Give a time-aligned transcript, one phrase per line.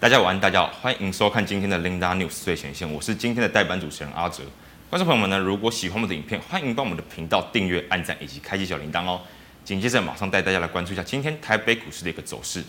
[0.00, 4.44] 大家晚安，大家好，欢迎收看今天的 Linda News 最前线，我是今天的代班主持人阿哲。
[4.88, 9.20] 观众朋友们呢，如果喜欢我们的影片，欢迎帮我们的频道订阅、按赞以及开启小铃铛哦。
[9.64, 12.62] 紧接着马上带大家来关注一下今天台北股市的一个走势。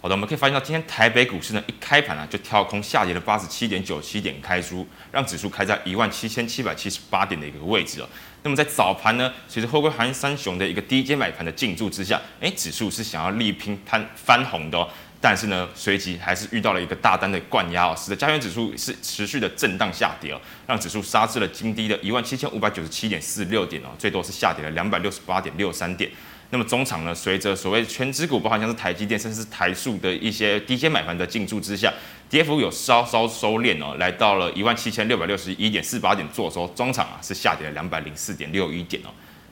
[0.00, 8.08] 好的，我们可以发现到今天台北股市呢一开盘啊就跳空下跌了八十七点九七点开出，让指数开在一万七千七百七十八点的一个位置哦。
[8.42, 14.88] 那么在早盘呢，随着货柜航运三雄的一个低阶买盘的进驻之下，诶，指数是想要力拼翻翻红的哦。
[15.22, 26.10] 但是呢，随即还是遇到了一个大单的灌压哦，使得加权指数是持续的震荡下跌哦，让指数杀至了今低的一万七千五百九十七点四六点哦，最多是下跌了两百六十八点六三点。
[26.52, 31.92] 那么中场呢，随着所谓权值股，包含像是台积电，甚至是台塑的一些低阶买盘的进驻之下，
[32.28, 39.10] 跌幅有稍稍收敛哦，来到了一万七千六百六十一点四八点做收，中场啊是下跌了两百零四点六一点哦。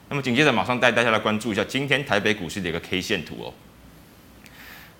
[0.08, 3.52] 那么紧接着马上带大家来关注一下今天台北股市的一个 K 线图哦。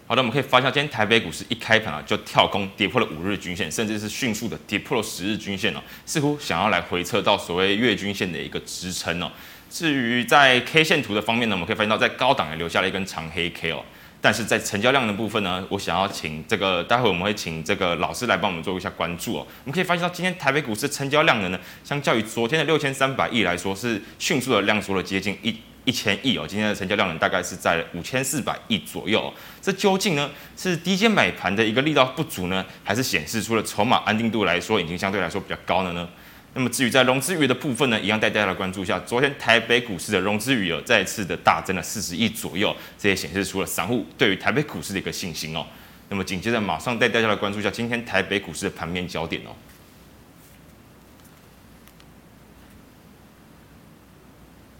[0.08, 9.30] 好的，我们可以发现，今天台北股市一开盘啊，就跳空跌破了五日均线，甚至是迅速的跌破了十日均线哦，似乎想要来回测到所谓月均线的一个支撑哦。
[9.68, 13.84] 至于在 K 线图的方面呢，我们可以发现到在高档也留下了一根长黑 K 哦，
[14.18, 19.46] 但是在成交量的部分呢，我想要请这个待会我们会请这个老师来帮我们做一下关注哦。
[19.64, 25.54] 我们可以发现到今天台北股市成交量的呢，相较于昨天的六千三百亿来说，是迅速的量缩了接近一。
[25.88, 29.32] 一千亿哦，今天的成交量呢，大概是在五千四百亿左右。
[29.62, 36.06] 这究竟呢是低阶买盘的一个力道不足呢，还是显示出了筹码安定度来说已经相对来说比较高了呢？
[36.52, 38.98] 那么至于在融资余额的部分呢，一样带大家来关注一下。
[39.00, 45.64] 昨天台北股市的融资余额再次的大增了四十亿左右，这也显示出了散户对于台北股市的一个信心哦。
[46.10, 49.50] 那么紧接着马上带大家来关注一下今天台北股市的盘面焦点哦。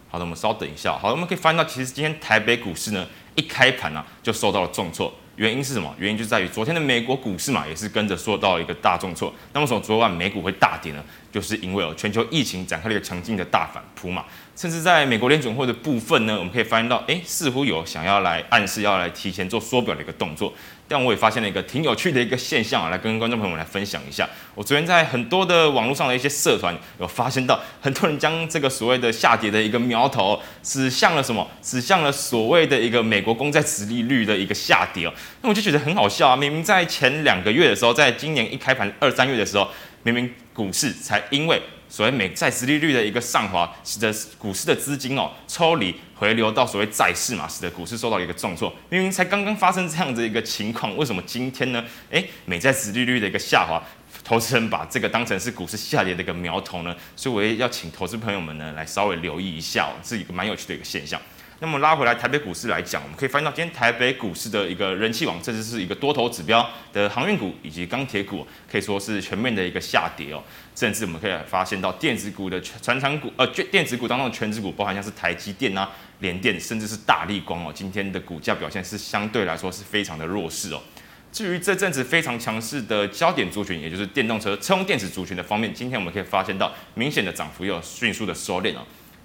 [0.09, 0.97] 好的，我们稍等一下。
[0.97, 5.13] 好的，我们可以发现到，其实今天台北股市呢，一开盘呢，就受到了重挫。
[5.35, 5.95] 原因是什么？
[5.97, 9.33] 原因就在于昨天的美国股市嘛，也是跟着受到了一个大重挫。
[9.53, 11.03] 那么，从昨晚美股会大跌呢？
[11.31, 14.25] 就是因为哦，全球疫情展开了一个强劲的大反扑嘛。
[14.59, 20.53] 甚至在美国联准会的部分呢，我们可以发现到，哎，似乎有想要来暗示要来提前做缩表的一个动作。
[20.85, 24.27] 但我也发现了一个挺有趣的一个现象啊，来跟观众朋友们来分享一下。
[24.53, 31.47] 我昨天在很多的网络上的一些社团有发现到，很多人将这个所谓的下跌的一个苗头指向了什么？
[31.61, 35.13] 指向了所谓的一个美国公债殖利率的一个下跌哦。
[35.41, 36.35] 那我就觉得很好笑啊！
[36.35, 39.69] 明明在前两个月的时候，在今年一开盘二三月的时候，
[40.03, 45.95] 明明股市才因为所谓美债殖利率的一个上滑，使得股市的资金哦抽离。
[46.15, 48.69] 回流到所谓债市嘛，使得股市受到一个重挫。
[48.89, 51.81] 明明才刚刚发生这样子一个情况，为什么今天呢？
[52.09, 53.81] 诶，美债殖利率的一个下滑，
[54.21, 56.93] 投资人把这个当成是股市下跌的一个苗头呢？
[57.15, 61.17] 所以我也要请投资朋友们呢来稍微留意一下哦，是一个蛮有趣的一个现象。
[61.61, 70.41] 那么拉回来台北股市来讲，我们可以发现到今天台北股市的一个人气王，甚至是一个多头指标的航运股以及钢铁股，可以说是全面的一个下跌哦。
[70.73, 80.81] 甚至我们可以发现到电子股的传产股，呃，电子股当中的权值股，包含像是台积电啊、联电，甚至是大立光哦，今天的股价表现是相对来说是非常的弱势哦。
[81.29, 88.79] 至于这阵子非常强势的焦点族群，也就是电动车、车用电子族群的方面，今天我们可以发现到明显的涨幅又迅速的收敛哦。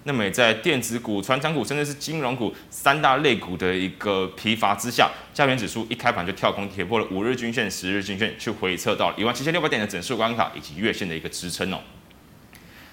[0.07, 11.79] 那么也在电子股、传产股，甚至是金融股三大类股的一个疲乏之下，加权指数一开盘就跳空跌破了五日均线、十日均线，去回测到一万七千六百点的整数关卡以及月线的一个支撑哦。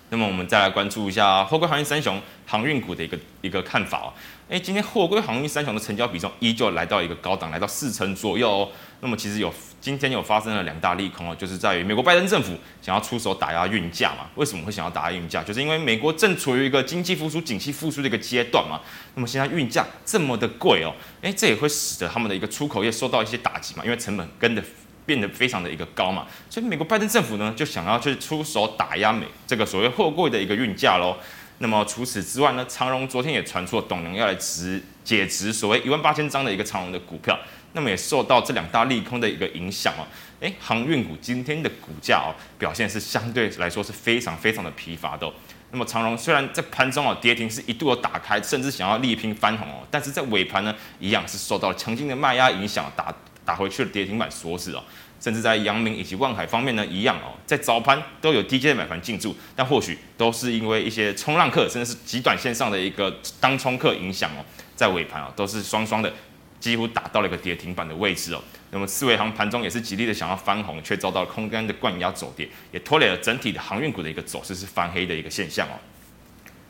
[0.10, 4.14] 那么我们再来关注一下货柜航运三雄航运股的一个一个看法哦。
[4.52, 8.70] 诶，今天货柜航运三雄的成交比重依旧来到一个高档，来到四成左右哦。
[9.00, 12.52] 那么其实有今天有发生了两大利空哦，就是在于美国拜登政府
[12.82, 14.30] 想要出手打压运价嘛。
[14.36, 15.42] 为什么会想要打压运价？
[15.42, 18.82] 就是因为美国正处于一个经济复苏、景气复苏的一个阶段嘛。
[19.16, 24.62] 那么现在运价这么的贵哦，诶，这也会使得他们的一个出口业受到一些打击嘛，因为成本跟的。
[25.04, 31.18] 变得非常的一个高嘛，所以美国拜登政府呢就想要去出手打压美这个所谓货柜的一个运价喽。
[31.62, 37.38] 那么除此之外呢，长荣昨天也传出了董娘要来值解职所谓一万八千张的一个长荣的股票，
[37.74, 40.02] 那么也受到这两大利空的一个影响哦。
[40.40, 45.32] 诶，航运股今天的股价哦表现是相对来说是非常非常的疲乏的。
[45.72, 53.14] 那么长荣虽然在盘中哦跌停是一度有打开，甚至想要力拼翻红哦，但是在尾盘呢一样是受到强劲的卖压影响打。
[53.44, 54.84] 打回去了跌停板锁死哦，
[55.22, 64.44] 甚至在阳明以及万海方面呢，一样哦，在早盘都有低阶买盘进驻，但或许都是因为一些冲浪客，甚至是极短线上的一个当冲客影响哦，
[64.76, 66.12] 在尾盘哦都是双双的
[66.60, 68.42] 几乎打到了一个跌停板的位置哦。
[68.72, 75.78] 那么四维航盘中也是极力的想要翻红，却遭到了空单的灌压走跌，也拖累了整体的航运股的一个走势是翻黑的一个现象哦。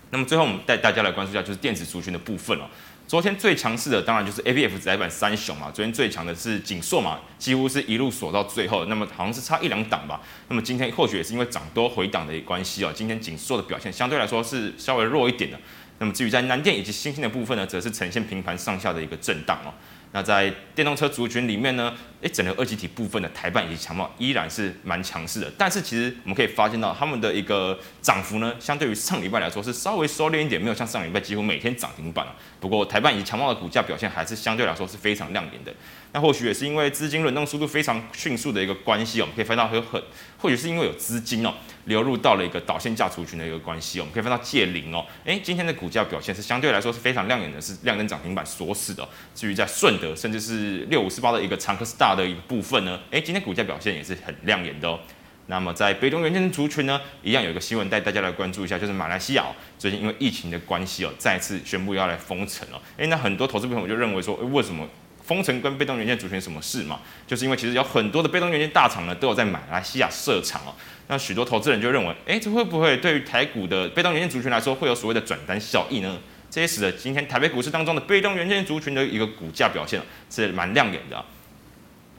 [0.10, 2.64] 那么最后我们带大家来关注一下，就是电子族群的部分哦。
[3.12, 10.22] 昨天最强势的当然就是 A B F 载板三雄嘛，昨天最强的是景硕嘛，几乎是一路锁到最后，那么好像是差一两档吧。
[10.48, 15.60] 那么今天或许也是因为涨多回档的关系哦，今天景硕的表现相对来说是稍微弱一点的。
[16.00, 19.74] 那么至于在南电以及欣兴的部分呢，则是呈现平盘上下的一个震荡哦。
[20.14, 32.28] 那在电动车族群里面呢，诶，整个二级体部分的台半以及强茂依然是蛮强势的，但是其实我们可以发现到他们的一个涨幅呢，相对于上礼拜来说是稍微收敛一点，没有像上礼拜几乎每天涨停板。
[32.60, 35.74] 不过台半以及强茂的股价表现还是相对来说是非常亮眼的。
[36.14, 40.02] 那或许也是因为资金轮动速度非常迅速的一个关系，我们可以发现到有很，
[40.38, 41.54] 或许是因为有资金哦
[41.86, 49.08] 流入到了一个导线价族群的一个关系，我们可以看到借零哦，诶，今天的股价表现是相对来说是非常亮眼的，是亮灯涨停板锁死的。
[49.34, 51.86] 至于在顺德甚至是六五四八的一个长科
[52.16, 55.00] 的一部分呢，诶，今天股价表现也是很亮眼的哦。
[55.48, 59.46] 那么在被动元件族群呢，一样有一个新闻带大家来关注一下，就是马来西亚
[59.78, 64.88] 最近因为疫情的关系哦，再次宣布要来封城哦，诶，那很多投资朋友就认为说，诶，为什么？
[65.24, 67.00] 封城跟被动元件族群什么事嘛？
[67.28, 70.74] 就是因为其实有很多的被动元件大厂呢，都有在马来西亚设厂哦。
[71.08, 76.20] 那许多投资人就认为，哎，这会不会对于台股的被动元件族群来说，会有所谓的转单效益呢？
[76.50, 81.24] 这也使得今天台北股市当中的被动元件族群的一个股价表现是蛮亮眼的。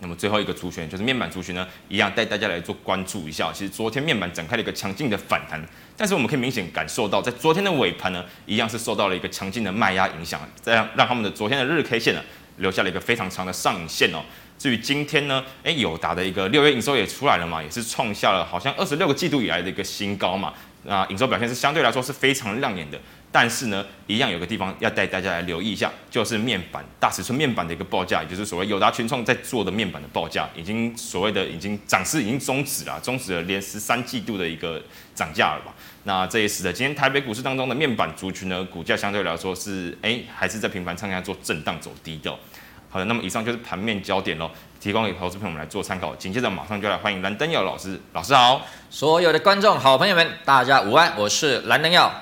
[0.02, 3.50] 那么最后一个族群就是面板族群呢，一样带大家来做关注一下。
[3.54, 5.58] 其实昨天面板展开了一个强劲的反弹，
[5.96, 12.20] 但是我们可以明显感受到，在昨天的尾盘呢，一样是受到了一个强劲的卖压影响，这样让他们的昨天的日 K 线呢。
[12.58, 14.22] 留下了一个非常长的上影线哦。
[14.58, 20.52] 至于今天呢，诶，友达的一个六月营收也出来了嘛，也是创下了好像二十六个季度以来的一个新高嘛。
[20.82, 23.00] 那营收表现是相对来说是非常亮眼的。
[23.32, 34.82] 但是呢，一样有个地方要带大家来留意一下，就是面板大尺寸面板的一个报价，也就是所谓友达群创在做的面板的报价，已经所谓的已经涨势已经终止了，终止了连十三季度的一个
[35.14, 35.74] 涨价了吧。
[36.04, 42.30] 那这也使得今天台北股市当中的面板族群呢，股价相对来说是哎，还是在频繁上下做震荡走低的。
[42.90, 46.14] 好的，那么以上就是盘面焦点喽，提供给投资朋友们来做参考。
[46.16, 52.12] 紧接着马上就来欢迎蓝灯耀老师，老师好，所有的观众好朋友们，大家午安，我是蓝灯耀。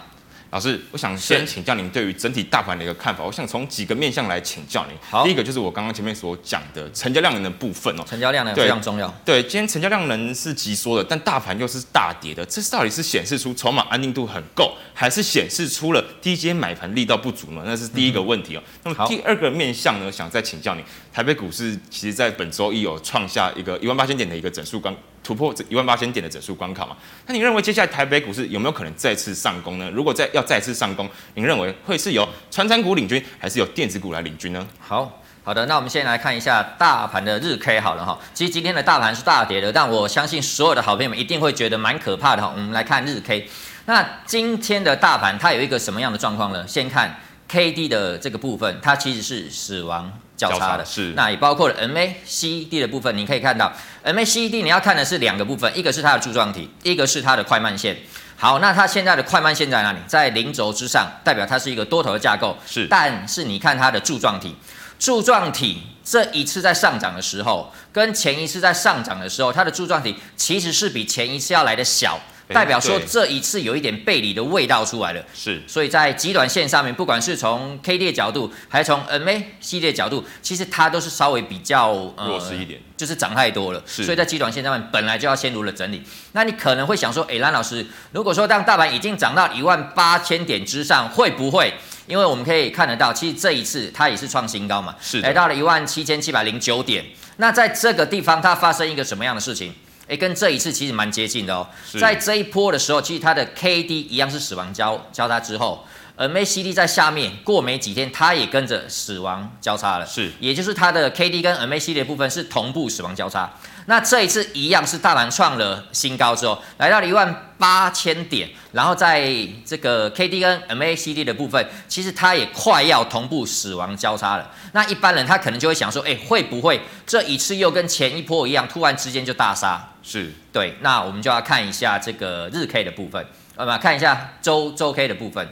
[0.50, 3.22] 老师，我想先请教您对于整体大盘的一个看法。
[3.22, 4.96] 我想从几个面向来请教您。
[5.00, 8.02] 好，第一个就是我刚刚前面所讲的成交量能的部分哦。
[8.04, 9.08] 成交量能非常重要。
[9.24, 17.62] 对，今天成交量能是急缩的，但大盘又是大跌的，这到底是显示出筹码安定度很够，还是显示出了低阶买盘力道不足呢？
[17.64, 18.62] 那是第一个问题哦。
[18.66, 24.92] 嗯、那么第二个面向呢，想再请教您，台北股市其实在本周一有创下一个一万八千点的一个整数关。
[25.22, 26.96] 突破这一万八千点的整数关卡嘛？
[27.26, 29.90] 那你认为接下来台北股市有没有可能再次上攻呢？
[29.90, 34.66] 如果再要再次上攻，您认为会是由传产股领军，还是由电子股来领军呢？
[34.78, 38.18] 好好的，那我们先来看一下大盘的日 K 好了哈。
[38.34, 42.52] 其实今天的大盘是大跌的，但我相信所有的好朋友们一定会觉得蛮可怕的哈。
[42.54, 43.48] 我们来看日 K，
[43.86, 46.66] 那今天的大盘它有一个什么样的状况呢？
[46.68, 47.18] 先看
[47.50, 53.72] K D 的这个部分，它其实是死亡交叉的，是，那也包括了 MACD 的部分，你可以看到
[54.04, 57.96] MACD 你要看的是两个部分，一个是它的柱状体，一个是它的快慢线。
[58.36, 59.98] 好，那它现在的快慢线在哪里？
[60.06, 62.56] 在零轴之上，代表它是一个多头的架构。
[62.64, 64.54] 是，但是你看它的柱状体，
[65.00, 72.20] 柱状体这一次在上涨的时候，跟前一次在上涨的时候，它的柱状体其实是比前一次要来的小。
[72.52, 86.02] 代表说这一次有一点背离的味道出来了，是，所以在极短线上面，不管是从 K D 的角度，还是从 M A D 的角度，其实它都是稍微比较弱势一点，就是涨太多了，是，所以在极短线上面本来就要先入了整理。
[86.32, 91.72] 那你可能会想说，哎，蓝老师，如果说当大盘已经涨到一万八千点之上，会不会？
[92.06, 97.04] 因为我们可以看得到，其实这一次它也是创新高嘛，是，来到了一万七千七百零九点。
[97.36, 99.72] 那在这个地方，它发生一个什么样的事情？
[100.10, 101.64] 诶，跟这一次其实蛮接近的哦。
[102.00, 105.86] 在这一波的时候，其实它的 K D 一样是死亡交交叉之后
[106.16, 110.04] ，M A C D 在下面过没几天，它也跟着死亡交叉了。
[110.04, 113.48] 是，也就是它的 K D 跟 M A C D 的部分是同步死亡交叉。
[113.90, 119.28] 那这一次一样是大盘创了新高之后，来到了一万八千点，然后在
[119.66, 124.48] 这个 K D 跟 M A C D 的部分，其实它也快要同步死亡交叉了。
[124.70, 129.88] 那一般人他可能就会想说，哎，会不会这一次又跟前一波一样，突然之间就大杀？
[130.04, 130.76] 是对。
[130.82, 135.48] 那我们就要看一下这个日 K 的部分，那么看一下周周 K 的部分。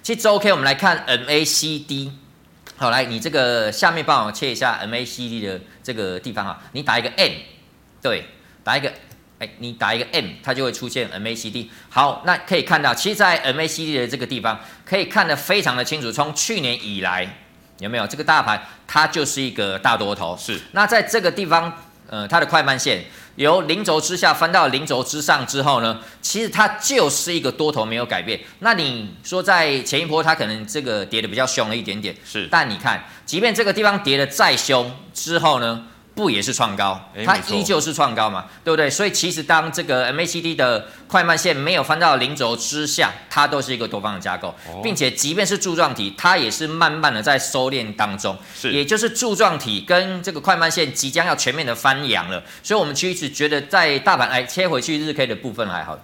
[0.00, 2.12] 其实周 K 我们来看 M A C D。
[2.76, 7.32] 好，来你这个下面帮我切一下 M A C D 的这个地方啊，你打一个 M。
[8.02, 8.24] 对，
[8.64, 8.90] 打一个，
[9.38, 11.68] 哎，你打一个 M，它就会出现 MACD。
[11.88, 16.10] 好，那可以看到，其实，在 MACD 的这个地方，可以看得非常的清楚。
[16.10, 17.36] 从去年以来，
[17.78, 20.36] 有没有这个大盘，它就是一个大多头。
[20.38, 20.60] 是。
[20.72, 21.72] 那在这个地方，
[22.08, 23.04] 呃它的快慢线
[23.36, 28.40] 由零轴之下翻到零轴之上之后呢，其实它就是一个多头没有改变。
[28.60, 35.86] 那你说在前一波它可能这个跌的比较凶了一点点，是，但你看，即便这个地方跌的再凶之后呢？
[36.20, 38.90] 不也是创高，它依旧是创高嘛，对不对？
[38.90, 55.98] 所以其实当这个 MACD 的快慢线没有翻到零轴之下，它都是一个多方的架构，并且即便是柱状体，它也是慢慢的在收敛当中，是，也就是柱状体跟这个快慢线即将要全面的翻扬了，所以我们其实觉得在大盘来切回去日 K 的部分还好。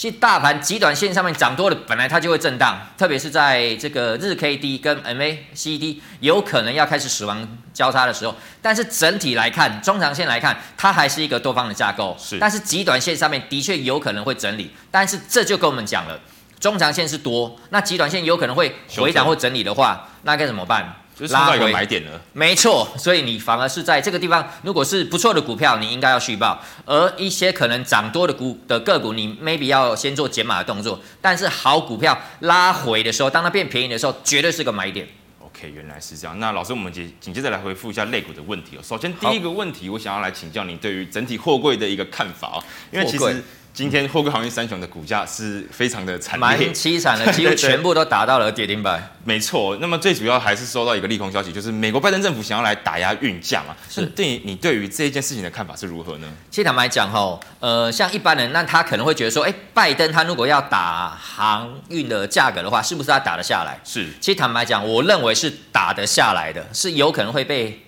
[0.00, 8.34] 其实大盘极短线上面涨多了，本来它就会震荡，特别是在这个日 K D 跟 MACD 有可能要开始死亡交叉的时候。
[8.62, 12.16] 但是整体来看，中长线来看，它还是一个多方的架构。
[12.18, 14.70] 是，但是极短线上面的确有可能会整理。
[14.90, 16.18] 但是这就跟我们讲了，
[16.58, 20.96] 中长线是多，那极短线有可能会回档或整理的话，那该怎么办？
[21.28, 31.00] 拉回买点了，没错，所以你反而是在这个地方，如果是不错的股票，你应该要续报；而一些可能涨多的股的个股，你 maybe 要先做减码的动作。
[31.20, 35.06] 但是好股票拉回的时候，当它变便宜的时候，绝对是个买点。
[35.40, 36.38] OK，原来是这样。
[36.38, 38.80] 那老师，我们紧紧接着来回复一下类股的问题哦。
[38.82, 43.42] 首先第一个问题，我想要来请教你对于整体货柜的一个看法哦，因为其实。
[43.72, 49.12] 今天货柜航运三雄的股价是非常的惨烈，蛮凄惨的， 几乎全部都打到了跌停板。
[49.24, 53.76] 没错，那么最主要还是收到一个利空消息，就是美国拜登政府想要来打压运价嘛。
[53.88, 56.28] 是，对你对于这一件事情的看法是如何呢？
[56.50, 63.78] 其实坦白讲哈，呃，像一般人，那他可能会觉得说，哎，拜登他如果要打航运的价格的话，是不是他打得下来？
[63.84, 64.08] 是。
[64.20, 67.80] 其实坦白讲，我认为是打得下来的，是有可能会被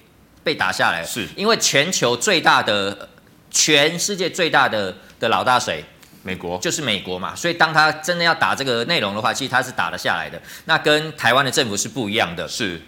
[0.44, 1.04] 被打下来。
[1.04, 3.08] 是，因为全球最大的，
[3.52, 5.84] 全世界最大的的老大谁？
[6.24, 10.40] 美国就是美国嘛，所以当他真的要打这个内容的话，其实他是打得下来的。
[10.66, 12.46] 那跟台湾的政府是不一样的。
[12.46, 12.80] 是，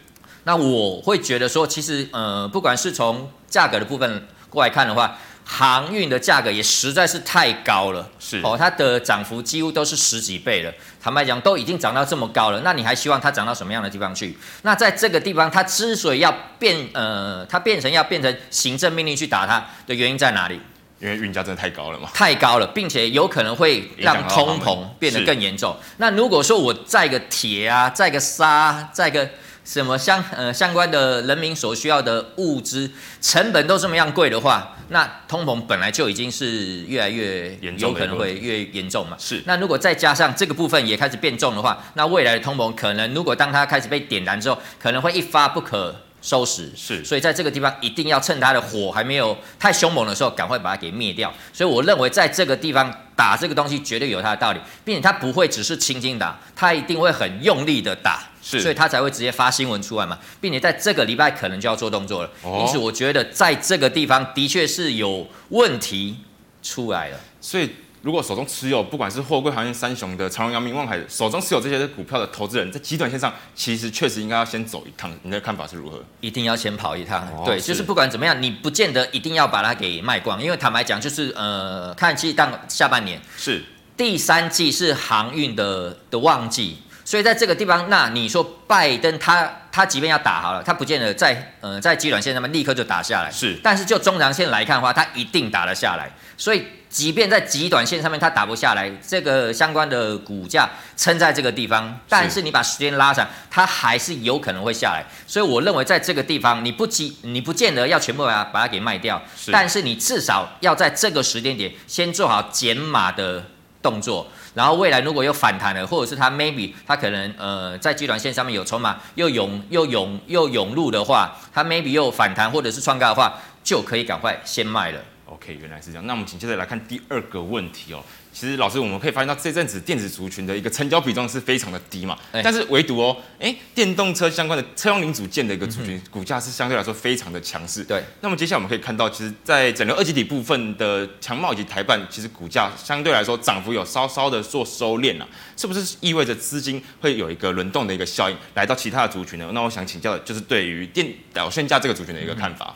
[0.44, 8.08] 那我会觉得说，其实呃，不管是从价格的部分过来看的话，航运的价格也实在是太高了。
[8.18, 10.72] 是哦，它的涨幅几乎都是十几倍了。
[11.02, 14.36] 坦白讲，都已经涨到这么高了，那你还希望它涨到什么样的地方去？
[14.62, 20.58] 那在这个地方，它之所以要变呃，它变成要变成行政命令去打它的原因在哪里？
[21.00, 25.76] 因为运价真的太高了嘛，太高了，并且有可能会让通膨变得更严重。
[25.98, 29.28] 那如果说我载个铁啊，载个沙，载个
[29.64, 32.90] 什么相呃相关的人民所需要的物资
[33.20, 39.16] 成本都这么样贵的话，那通膨本来就已经是越来越有可能会越严重嘛。
[39.18, 39.42] 是。
[39.46, 45.94] 那如果再加上这个部分也开始变重的话，那未来的通膨可能如果当它开始被点燃之后，可能会一发不可
[46.24, 51.30] 收拾是，所以在这个地方一定要趁它的火还没有太凶猛的时候，赶快把它给灭掉。
[51.52, 62.30] 所以我认为在这个地方打这个东西绝对有它的道理，并且它不会只是轻轻打，它一定会很用力的打，是，所以他才会直接发新闻出来嘛，并且在这个礼拜可能就要做动作了。
[62.58, 66.16] 因此，我觉得在这个地方的确是有问题
[66.62, 67.70] 出来了，所以。
[68.04, 75.10] 如果手中持有不管是货柜航运三雄的长荣、阳明、望海，手中持有这些股票的投资人，在极短线上其实确实应该要先走一趟。
[75.22, 76.04] 你的看法是如何？
[76.20, 77.26] 一定要先跑一趟。
[77.28, 83.64] 哦、对，就是不管怎么样，你不见得一定要把它给卖光，因为坦白讲，就是呃，看其实当下半年是
[83.96, 93.30] 第三季是航运的的旺季，所以在这个地方，那你说拜登他他即便要打好了，他不见得在呃在极短线上面立刻就打下来。
[93.32, 96.08] 是，但是就中长线来看的话，他一定打得下来。
[96.36, 96.64] 所以。
[96.94, 105.04] 即便在极短线上面它打不下来，这个相关的股价撑在这个地方，但是你把时间拉长，它还是有可能会下来。
[105.26, 113.44] 所以我认为在这个地方，你不急，你不见得要全部把它把它给卖掉，但是你至少要在这个时间点先做好减码的
[113.82, 125.00] 动作，然后未来如果又反弹了，或者是它 maybe 它可能呃在集团线上面有筹码又涌又涌又涌入的话，它 maybe 又反弹或者是创高的话，就可以赶快先卖了。
[125.26, 126.06] OK，原来是这样。
[126.06, 128.02] 那我们紧接着来看第二个问题哦。
[128.34, 132.18] 其实老师，我们可以发现到这阵子电子族群的一个成交比重是非常的低嘛。
[132.42, 137.84] 但是唯独哦，哎，电动车相关的车用零组件的一个族群股价是相对来说非常的强势。
[137.84, 138.02] 对。
[138.22, 145.28] 那么接下来我们可以看到，其实，在整个二极体部分的强茂以及台半，其实股价相对来说涨幅有稍稍的做收敛了。
[145.56, 149.48] 是不是意味着资金会有一个轮动的一个效应来到其他的族群呢？
[149.54, 152.74] 那我想请教的就是对于电导线架这个族群的一个看法。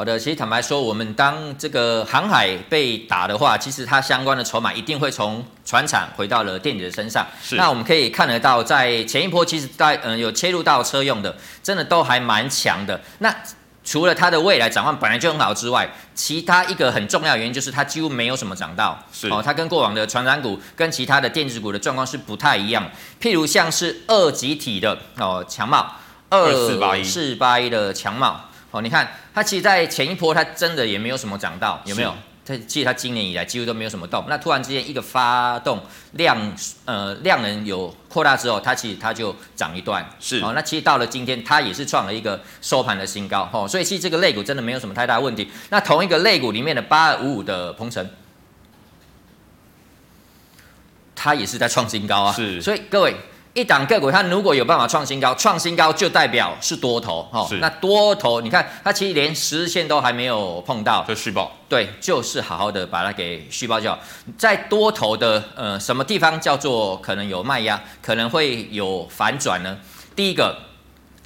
[0.00, 7.26] 好的，其实坦白说，我们当这个航海被打的话，其实它相关的筹码一定会从船厂回到了电子的身上。
[7.42, 7.56] 是。
[7.56, 12.98] 那我们可以看得到，在前一波，其实在嗯有切入到车用的，真的都还蛮强的。
[13.18, 13.30] 那
[13.84, 18.98] 除了它的未来展望本来就很好之外，其他一个很重要的原因就是它几乎没有什么涨到。
[19.12, 19.28] 是。
[19.28, 22.90] 哦，它跟过往的传产股跟其他的电子股的状况是不太一样。
[23.20, 25.96] 譬如像是二级体的哦，强茂
[26.30, 26.50] 二
[27.04, 28.46] 四八一的强茂。
[28.70, 32.14] 哦，你看它其实，在前一波它真的也没有什么涨到，有没有？
[32.44, 36.52] 它其实它今年以来几乎都没有什么动，那突然之间一个发动量，
[36.84, 40.52] 呃，量能有扩大之后，它其实它就涨一段，是哦。
[40.54, 43.68] 那其实到了今天，它也是创了一个收盘的新高，哦。
[43.68, 45.50] 所以其实这个类股真的没有什么太大问题。
[45.68, 48.08] 那同一个类股里面的八二五五的鹏程，
[51.14, 52.62] 它也是在创新高啊，是。
[52.62, 53.14] 所以各位。
[53.52, 57.48] 一档个股，它如果有办法创新高，创新高就代表是多头，哈。
[57.60, 61.50] 那多头，你看它其实连十日线都还没有碰到，就续报。
[61.68, 63.98] 对，就是好好的把它给续报就好。
[64.38, 69.76] 在多头的呃什么地方叫做可能有卖压，可能会有反转呢？
[70.14, 70.56] 第一个，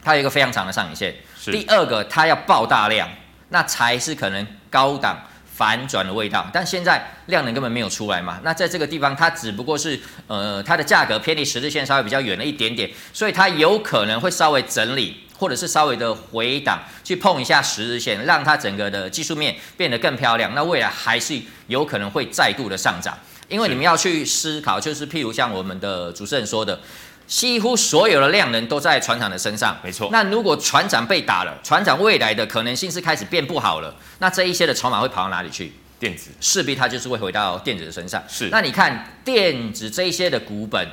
[0.03, 1.13] 它有一个非常长的上影线；
[1.53, 3.07] 第二个，它要爆大量，
[3.51, 5.19] 那才是可能高档。
[5.57, 8.41] 反转的味道，但现在量能根本没有出来嘛。
[8.43, 20.53] 那在这个地方，它只不过是呃，它的价格偏离十字线稍微比较远了一点点，所以它有可能会稍微整理，或者是稍微的回档，去碰一下十字线，让它整个的技术面变得更漂亮。
[20.57, 23.17] 那未来还是有可能会再度的上涨，
[23.49, 26.81] 因为你们要去思考，就是譬如像我们的主持人说的。
[27.27, 30.09] 几乎所有的量能都在船长的身上，没错。
[30.13, 33.95] 那如果船长被打了，船长未来的可能性是开始变不好了。
[34.19, 35.73] 那这一些的筹码会跑到哪里去？
[35.99, 38.23] 电子，势必它就是会回到电子的身上。
[38.29, 38.49] 是。
[38.51, 40.87] 那你看电子这一些的股本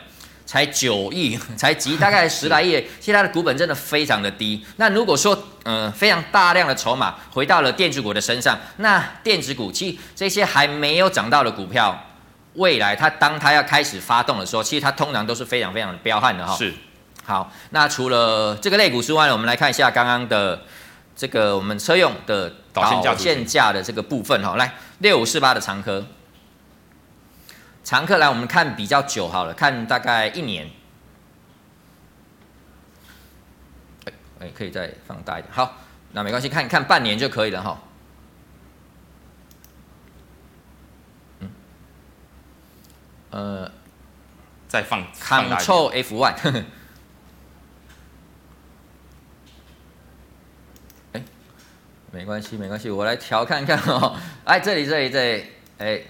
[0.46, 4.64] 才九亿， 才集大概十来亿，其他的股本真的非常的低。
[4.78, 12.08] 那如果说，呃，非常大量的筹码回到了电子股的身上，那电子股其实这些还没有涨到的股票。
[12.54, 16.56] 未来它当它要开始发动的时候，其实它通常都是非常非常的彪悍的哈。
[16.56, 16.74] 是。
[17.24, 20.64] 好，那除了这个类股之外呢，我们来看一下刚刚的
[21.16, 24.56] 这个我们车用的导线架的这个部分哈。
[24.56, 26.04] 来，六五四八的长科，
[27.84, 30.70] 长科来我们看比较久好了，看大概一年。
[34.40, 35.54] 哎，可以再放大一点。
[35.54, 35.78] 好，
[36.14, 37.80] 那没关系，看看半年就可以了哈。
[43.32, 43.72] 呃，
[44.68, 46.36] 再放 Ctrl F one，
[51.14, 51.24] 哎，
[52.12, 54.18] 没关系，没关系，我来调看看哦。
[54.44, 55.46] 哎，这里，这里，这里，
[55.78, 56.02] 哎，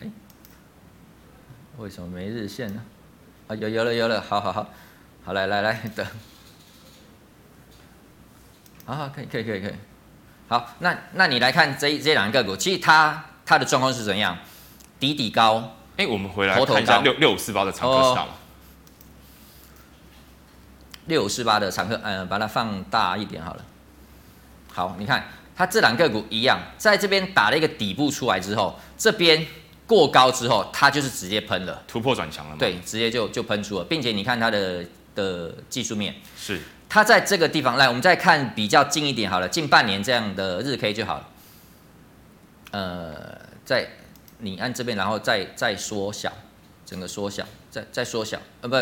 [0.00, 0.10] 哎，
[1.76, 2.82] 为什么没日线呢？
[3.48, 4.66] 啊，有，有了，有了，好好好，
[5.22, 6.06] 好，来来来，等，
[8.86, 9.74] 好好，可以，可以，可以，可以，
[10.48, 14.38] 好，那那你来看这这两个股，其实它它的状况是怎样？
[14.98, 15.76] 底底高。
[16.00, 18.32] 哎，我们回来看一下六六五四八的长客是大吗？
[21.08, 23.62] 六五四八的长客，嗯，把它放大一点好了。
[24.72, 29.46] 好，你看它这两个股一样，在这边打了一个底部出来之后，这边
[29.86, 32.56] 过高之后，它就是直接喷了，突破转强了吗？
[32.58, 34.82] 对，直接就就喷出了，并且你看它的
[35.14, 41.28] 的技术面是，它在这个地方来，我们再看比较近一点好了，近半年这样的日 K 就好了。
[42.70, 43.86] 呃，在。
[44.40, 46.32] 你按这边，然后再再缩小，
[46.84, 48.76] 整个缩小，再再缩小，呃，不，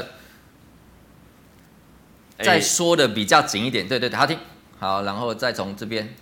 [2.42, 4.38] 再缩的比较紧一点，对对对，好听，
[4.78, 6.14] 好，然后再从这边，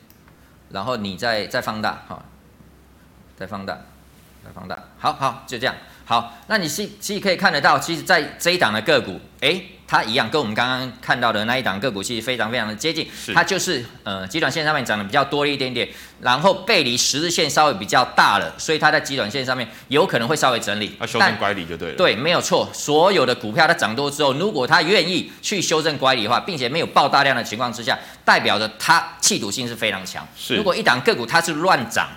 [0.70, 2.25] 然后你再再放大，好，
[3.37, 3.75] 再放大，
[4.44, 9.72] 再放大，好好，就这样，好，那你其其实可以看得到，其实，在这一档的个股，诶。
[9.88, 15.88] 它一样，跟我们刚刚看到的那一档个股其实非常非常的接近，它就是呃，极短线上面涨得比较多一点点，
[16.20, 21.94] 然后背离十日线稍微比较大了，所以它在极短线上面有可能会稍微整理，它修正乖离就对了。
[21.96, 30.27] 对，没有错，所有的股票它涨多之后，如果它愿意去修正乖离的话，并且没有爆大量的情况之下，代表着它企图性是非常强。
[30.37, 32.09] 是，如果一档个股它是乱涨，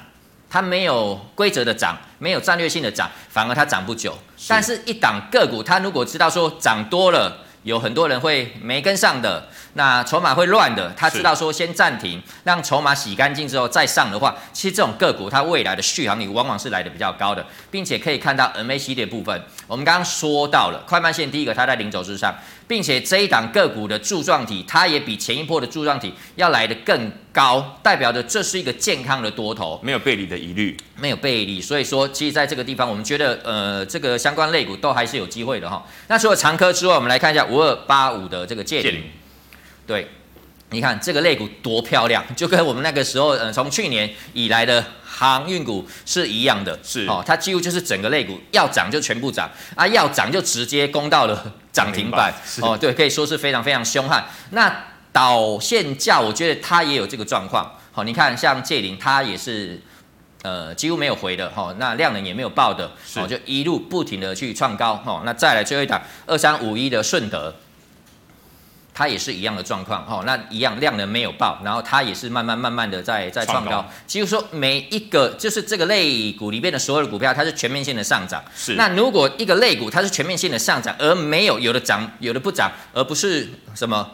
[0.50, 4.18] 它没有规则的涨，没有战略性的涨，反而它涨不久。
[4.36, 7.46] 是，但是一档个股它如果知道说涨多了。
[7.70, 10.92] 有很多人会没跟上的，那筹码会乱的。
[10.98, 19.40] 他知道说先暂停，让筹码洗干净之后再上的话，其实这种个股它未来的续航力往往是来的比较高的，并且可以看到 MACD 的部分。
[19.70, 22.36] 我们刚刚说到了快慢线，第一个它在零轴之上，
[22.68, 31.62] 并且这一档个股的柱状体，它也比前一波的柱状体要来得更高，代表着这是一个健康的多头，没有背离的疑虑，没有背离。
[31.62, 35.86] 所以说，其实在这个地方，我们觉得呃，这个相关类股都还是有机会的哈。
[36.08, 39.04] 那除了长科之外，我们来看一下五二八五的这个界霖，
[39.86, 40.08] 对，
[40.72, 44.84] 你看这个肋股多漂亮， 就跟我们那个时候呃，从去年以来的。
[45.12, 54.26] 航运股是一样的，是哦，它几乎就是整个肋股要涨就全部涨啊，要涨就直接攻到了 涨停板哦，对，可以说是非常非常凶悍。
[54.52, 54.74] 那
[55.12, 57.70] 导线价，我觉得它也有这个状况。
[57.92, 59.82] 好，你看像界霖，它也是
[60.44, 65.04] 呃几乎没有回的哈，那量能也没有爆的，哦，就一路不停的去创高。
[65.06, 67.54] 哦，那再来最后一档二三五一的顺德。
[69.00, 78.44] 它也是一样的状况，哦，那一样量能没有爆，然后它也是慢慢慢慢的在在创高，几乎说每一个就是这个类股里面的所有的股票，它是全面性的上涨。
[78.54, 84.06] 是，那如果一个类股它是全面性的上涨，而没有有的涨有的不涨，而不是什么？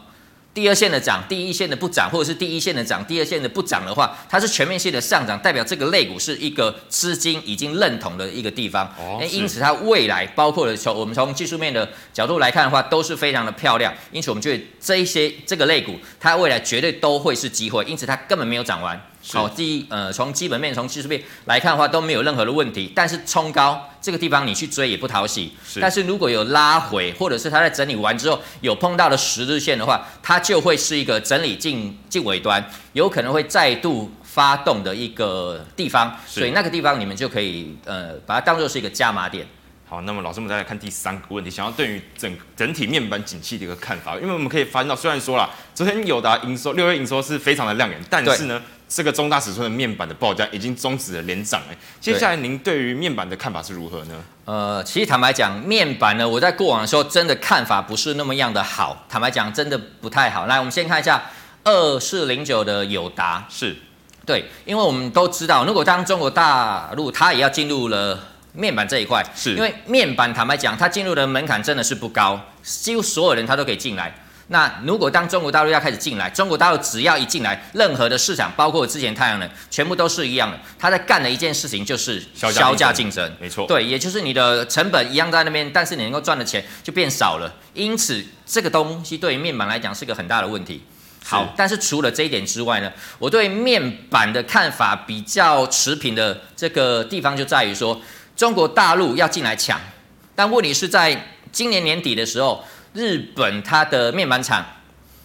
[0.55, 8.85] 第二线的涨，第一线的不涨，或者是第一线的涨，第二线的不涨的话，它是全面性的上涨，代表这个类股是一个资金已经认同的一个地方。
[8.97, 13.93] 哦，因此它未来包括了从我们从技术面的角度来看的话，都是非常的漂亮。
[14.13, 17.83] 因此我们觉得这一些这个类股，它未来绝对都会是机会。
[17.83, 18.97] 因此它根本没有涨完。
[19.33, 22.91] 好，第一，呃，从基本面、从技术面来看的话，都没有任何的问题。
[22.95, 25.51] 但是冲高这个地方你去追也不讨喜。
[25.65, 25.79] 是。
[25.79, 36.15] 但是如果有拉回，或者是它在整理完之后有碰到了十日线的话，它就会是一个整理进进尾端，有可能会再度发动的一个地方。
[36.27, 39.47] 所以那个地方你们就可以呃把它当做是一个加码点。
[39.87, 54.13] 好，那么老师，我们再来看第三个问题，想要对于整整体面板景气的一个看法，因为我们可以发现到，虽然说啦，昨天有达营收六月营收是非常的亮眼，但是呢，这个中大尺寸的面板的报价已经终止了连涨，哎，接下来您对于面板的看法是如何呢？
[54.45, 60.45] 呃，其实坦白讲，面板呢，我在过往的时候真的看法不是那么样的好，坦白讲，真的不太好。
[60.45, 61.23] 来，我们先看一下
[61.63, 63.75] 二四零九的友达，是
[64.25, 68.19] 对，因为我们都知道，如果当中国大陆它也要进入了。
[68.57, 74.15] 面板这一块，是因为面板坦白讲，它进入的门槛真的是不高，几乎所有人他都可以进来。
[74.47, 80.59] 那如果当中国大陆要开始进来，中国大陆只要一进来，任何的市场，包括之前太阳能，全部都是一样的。
[80.77, 87.53] 他在干的一件事情就是销价竞争，没错，对，也就是你的成本一样在那边，但是你能够赚的钱就变少了。
[87.73, 90.83] 因此，这个东西对于面板来讲是个很大的问题。
[91.23, 98.01] 好，但是除了这一点之外呢，我对面板的看法比较持平的这个地方就在于说。
[98.35, 99.79] 中国大陆要进来抢，
[100.35, 102.61] 但问题是在今年年底的时候，
[102.95, 104.65] 日本它的面板厂，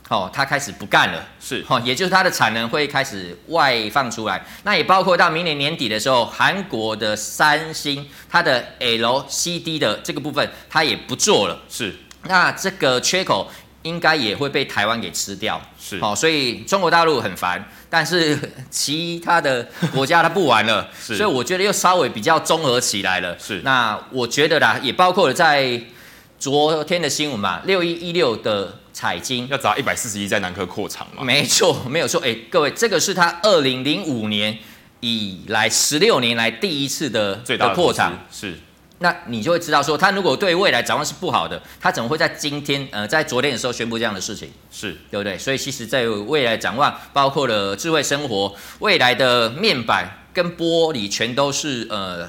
[0.09, 13.50] 哦，它开始不干了，是，哦，也就是它的产能会开始外放出来，那也包括到明年年底的时候，韩国的三星它的 LCD 的这个部分，它也不做了，是，那这个缺口。
[13.83, 23.62] 应该也会被台湾给吃掉，是，好、哦，所以中国大陆很烦，但是其他的国家它不玩了， 是，所以我觉得又稍微比较综合起来了，是。
[23.62, 25.80] 那我觉得啦，也包括了在
[26.40, 34.57] 昨天的新闻嘛，六一一六的彩金要砸一百四十亿在南科扩厂嘛，没错，没有错，哎，各位，这个是他二零零五年
[35.00, 38.59] 以来十六年来第一次的最大的扩厂，是。
[39.03, 44.50] 那你就会知道说，他如果对未来展望是不好的，他怎么会在今天呃，在昨天的时候宣布这样的事情？
[44.70, 45.37] 是对不对？
[45.37, 52.26] 所以其实在未来展望，包括了智慧生活，未来的面板跟玻璃全都是呃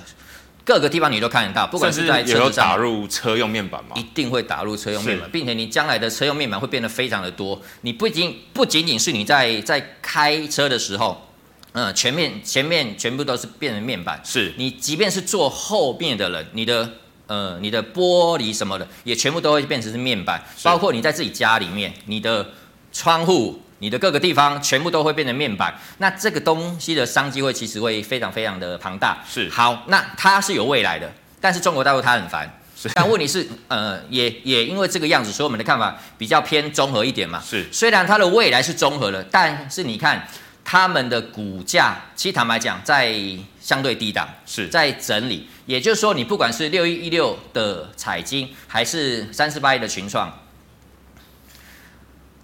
[0.63, 3.95] 各个地方你都看得到，不管是在车有打入车用面板吗？
[3.95, 7.61] 一定会打入车用面板，并且你将来的车用面板会变得非常的多。
[7.81, 11.27] 你不仅不仅仅是你在在开车的时候。
[11.73, 16.89] 嗯，前面前面全部都是变成面板，是你即便是坐后面的人，你的
[17.27, 22.45] 呃你的玻璃什么的也全部都会变成是面板，包括你在自己家里面，你的
[22.91, 25.77] 窗户、你的各个地方全部都会变成面板。
[25.97, 29.17] 那这个东西的商机会其实会非常非常的庞大。
[29.29, 32.49] 是好，那它是有未来的，但是中国大陆它很烦。
[32.77, 37.41] 是，但问题是，呃，也也因为这个样子，所以我们的看法比较偏综合一点嘛。
[37.45, 40.25] 是，虽然它的未来是综合的，但是你看。
[40.63, 43.11] 他们的股价，其实坦白讲，在
[43.59, 45.49] 相对低档，是在整理。
[45.65, 50.31] 也就是说，你不管是六一一六的彩晶，还是三四八一的群创，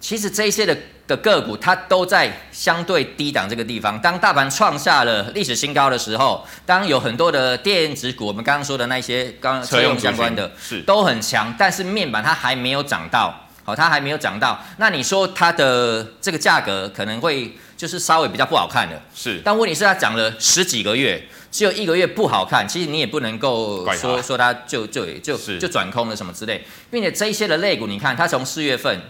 [0.08, 0.74] 其实这一些的
[1.06, 4.00] 的个股，它都在相对低档这个地方。
[4.00, 14.58] 当大盘创下了历史新高的时候，当有很多的电子股，我们刚刚说的那些刚刚车用相关的，是都很强，但是面板它还没有涨到，好，它还没有涨到。
[14.78, 17.52] 那你说它的这个价格可能会？
[17.76, 19.40] 就是稍微比较不好看的，是。
[19.44, 29.00] 但问题是它涨了十几个月，只有一个月不好看，其实你也不能够说说它就就就就转空了什么之类，并且这一些的类股，你看它从四月份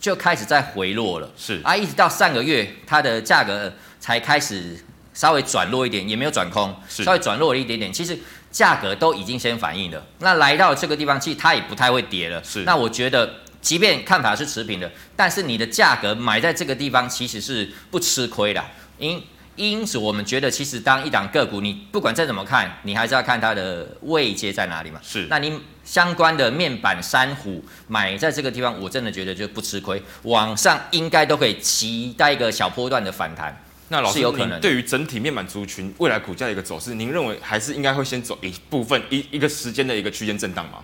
[0.00, 4.76] 就开始在回落了，是啊，一直到上个月它的价格才开始
[5.12, 8.18] 稍微转弱一点，也没有转空，稍微转弱了一点点，其实
[8.50, 10.06] 价格都已经先反应了。
[10.18, 12.62] 那来到这个地方，其实它也不太会跌了，是。
[12.64, 13.40] 那我觉得。
[13.64, 18.62] 即便看法是持平的，但是你的价格买在这个地方其实是不吃亏的。
[18.98, 19.18] 因
[19.56, 25.00] 因此，我们觉得其实当一档个股，你不管再怎么看，你还是要看它的位阶在哪里嘛。
[25.02, 33.56] 是，那你相关的面板珊瑚买在这个地方，我真的觉得就不吃亏，往上应该都可以期待一个小波段的反弹。
[33.88, 40.78] 那老师，有可能对于整体面板族群未来股价的一个走势，您认为还是应该会先走一部分一一个时间的一个区间震荡吗？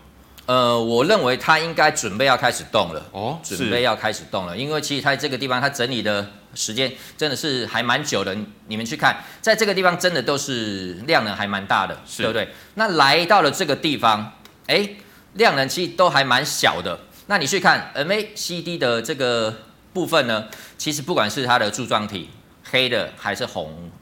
[0.50, 8.36] 呃，我认为它应该准备要开始动了哦，准备要开始动了，因为其实它这个地方它整理的时间真的是还蛮久的。
[8.66, 12.48] 你们去看，在这个地方真的都是量能还蛮大的，对不对？
[12.74, 14.32] 那来到了这个地方，
[14.66, 14.96] 哎，
[15.34, 16.98] 量能其实都还蛮小的。
[17.28, 19.54] 那你去看 MACD 的这个
[19.92, 22.28] 部分呢，其实不管是它的柱状体
[22.72, 23.92] 黑的还是红。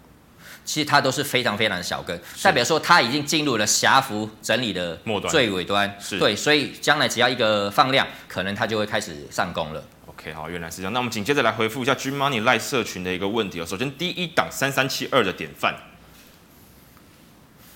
[0.68, 9.82] 其实它都是非常非常的小根，代表说它已经进入了狭幅整理的末端最尾端，是对，所以将来只要一个放量，可能它就会开始上攻了。
[10.04, 10.92] OK，好，原来是这样。
[10.92, 13.64] 那我们紧接着来回复一下 G Money Live 社群的一个问题哦。
[13.64, 15.74] 首先第一档三三七二的典范，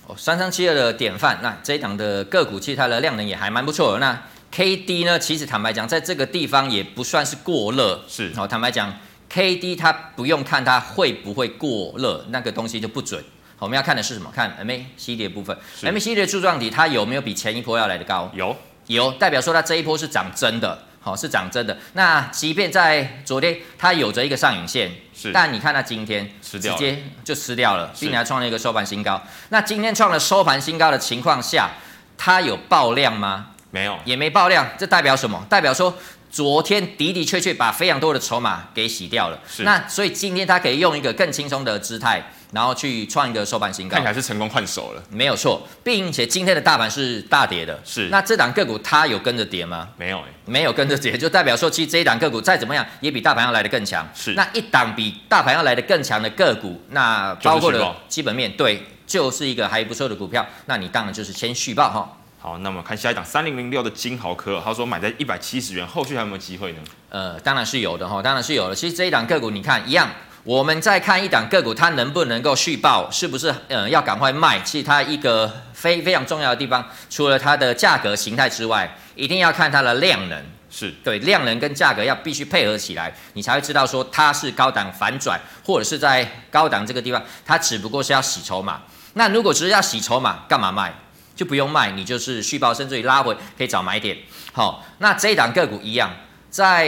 [0.06, 4.00] 哦，三三七二的典范，那这一档的个股其实它的量能也还蛮不错的。
[4.00, 4.22] 那
[4.54, 8.94] KD 呢，其实坦白讲，在这个地方也不算是过热，是，好，坦白讲。
[9.32, 13.24] K D 它不用看它会不会过热，那个东西就不准。
[13.58, 14.30] 我们要看的是什么？
[14.30, 15.56] 看 M A C D 的部分。
[15.80, 18.30] M A C D 的柱状体它有没有比前一波要来的高？
[18.34, 18.54] 有，
[18.88, 21.74] 有，代表说它这一波是涨真的，好，是涨真的。
[21.94, 29.18] 那即便在昨天它有着一个上影线，是，但你看它今天直接就吃掉了，并且还创了一个收盘新高。
[29.48, 31.70] 那今天创了收盘新高的情况下，
[32.18, 33.46] 它有爆量吗？
[33.70, 34.68] 没有，也没爆量。
[34.76, 35.42] 这代表什么？
[35.48, 35.96] 代表说。
[36.32, 39.64] 昨天的的确确把非常多的筹码给洗掉了，是。
[39.64, 48.08] 那所以今天他可以用一个更轻松的姿态，然后去创一个收盘新高，看起来是成功换手了，没有错，并且今天的大盘是大跌的，是。
[48.08, 49.90] 那这档个股它有跟着跌吗？
[49.98, 54.32] 没有、欸，没有跟着跌，就代表说其实这一档个股再怎么样也比大盘要来的更强，是。
[54.32, 62.18] 那一档比大盘要来的更强的个股，那包括了基本面，对，就是一个还不错的股票，那你当然就是先续报哈。
[62.42, 66.78] 好，那么看下一档三零零六的金豪科，他说买在一百七十元，后续还有没有机会呢？
[67.08, 68.74] 呃，当然是有的哈，当然是有的。
[68.74, 70.10] 其实这一档个股，你看一样，
[70.42, 74.58] 我们再看一档个股，它能不能够续报，是不是呃要赶快卖？
[74.62, 80.44] 其实它一个非非常重要的地方，除了它的价格形态之外，一定要看它的量能。
[80.68, 88.80] 是对，量能跟价格要必须配合起来，你才会知道说它是高档反转，或者是在高档这个地方，它只不过是要洗筹码。
[89.12, 90.92] 那如果只是要洗筹码，干嘛卖？
[91.34, 94.18] 就不用卖，你就是续报，甚至于拉回可以找买点。
[94.52, 96.14] 好，那这一档个股一样，
[96.50, 96.84] 在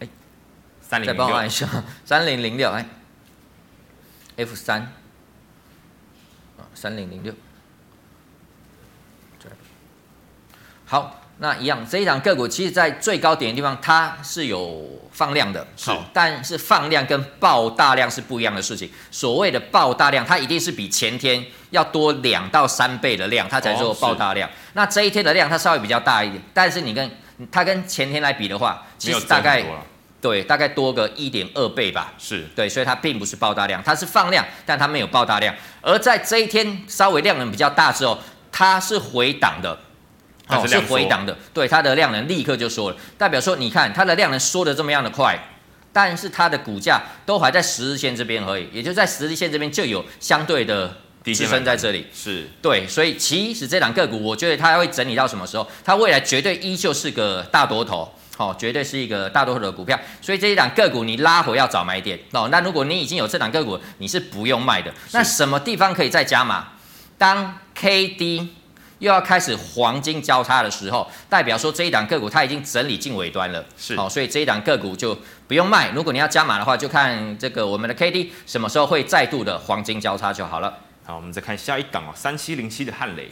[0.00, 0.08] 哎
[0.80, 1.66] 三零零六，再帮我按一下
[2.04, 2.86] 三零零六哎
[4.36, 4.82] ，F 三
[6.58, 7.32] 啊三零零六，
[9.38, 9.50] 对，
[10.84, 11.21] 好。
[11.38, 18.88] 那一样，这一档个股其实，在最高点的地方，它是有放量的，好，但是放量跟爆大量是不一样的事情。
[19.10, 24.48] 所谓的爆大量，它一定是比前天要多两到三倍的量，它才做爆大量。
[24.48, 27.10] 哦、那这一天的量，它稍微比较大一点，但是你跟
[27.50, 29.64] 它跟前天来比的话，其实大概
[30.20, 32.12] 对，大概多个一点二倍吧。
[32.18, 35.52] 是对，所以它并不是爆大量，它是放量，但它没有爆大量。
[35.80, 38.16] 而在这一天稍微量能比较大之后，
[38.52, 39.76] 它是回档的。
[40.48, 45.38] 哦，是回档的，对，它的量能立刻就缩了，代表说，你看它的量能缩得这么样的快，
[45.92, 55.66] 但是它的股价都还在十日线这边而已，也就在十日线这边就有相对的支撑在这里，是对，所以其实这档个股，我觉得它会整理到什么时候？
[55.84, 62.48] 它未来绝对依旧是个大多头，哦，绝对是一个大多头的股票，所以这一档个股你拉回要找买点哦。
[62.50, 64.92] 那如果你已经有这档个股，你是不用卖的。
[65.12, 66.68] 那什么地方可以再加码？
[67.16, 68.48] 当 KD
[69.02, 75.90] 又要开始黄金交叉的时候，代表说这一档个股它已经整理进尾端了，是，好，所以这一档个股就不用卖。
[75.90, 80.78] 如果你要加码的话，就看这个我们的 K D 什么时候会再度的黄金交叉就好了。
[81.04, 83.28] 好，我们再看下一档哦，三七零七的汉磊，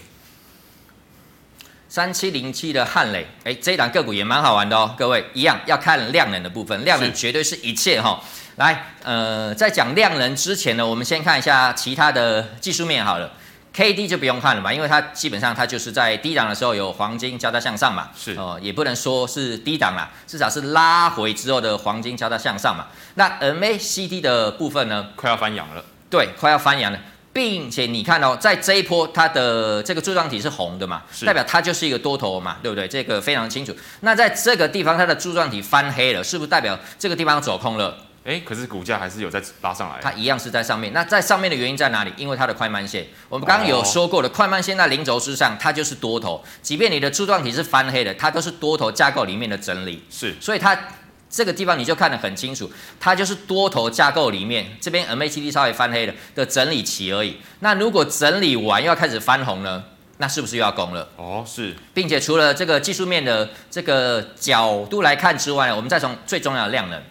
[1.89, 8.21] 三七零七的汉磊，哎，这一档个股也蛮好玩的哦，各位一样要看量能的部分，量能绝对是一切哈。
[8.57, 13.35] 来，呃，在讲量能之前呢，我们先看一下其他的技术面好了。
[13.73, 22.87] K D 就不用看了嘛，因为它基本上它就是在低档的时候有黄金交叉向上嘛，是哦、呃，也不能说是低档啦，至少是拉回之后的黄金交叉向上嘛。
[23.15, 26.99] 那 M A C D 的部分呢，快要翻阳了，对，快要翻阳了，
[27.33, 32.89] 并且你看哦，在这一波它的这个柱状体是红的嘛，代表它就是一个多头嘛，对不对？
[32.89, 33.73] 这个非常清楚。
[34.01, 37.97] 那在这个地方它的柱状体翻黑了，是不是代表这个地方走空了？
[38.23, 40.93] 哎，可是股价还是有在拉上来，它一样是在上面。
[40.93, 42.13] 那在上面的原因在哪里？
[42.19, 46.45] 因为它的快慢线，我们刚刚有说过的，快慢线在零轴之上，它就是多头。
[46.61, 50.05] 即便你的柱状体是翻黑的，它都是多头架构里面的整理。
[50.11, 50.79] 是，所以它
[51.31, 57.39] 这个地方你就看得很清楚，它就是多头架构里面这边 MACD 稍微翻黑的的整理期而已。
[57.61, 59.83] 那如果整理完又要开始翻红呢？
[60.19, 61.09] 那是不是又要攻了？
[61.17, 67.03] 哦，是，并且除了这个技术面的这个角度来看之外呢，我们再从最重要的量能。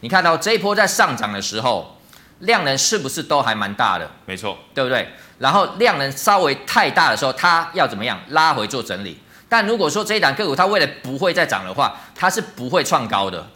[0.00, 1.98] 你看到这一波在上涨的时候，
[2.40, 4.08] 量能是不是都还蛮大的？
[4.26, 5.08] 没错，对不对？
[5.38, 8.20] 然后量能稍微太大的时候，它要怎么样？
[8.28, 9.18] 拉回做整理。
[9.48, 13.46] 但如果说这一档个股它未来不会再涨的话，它是不会创高的。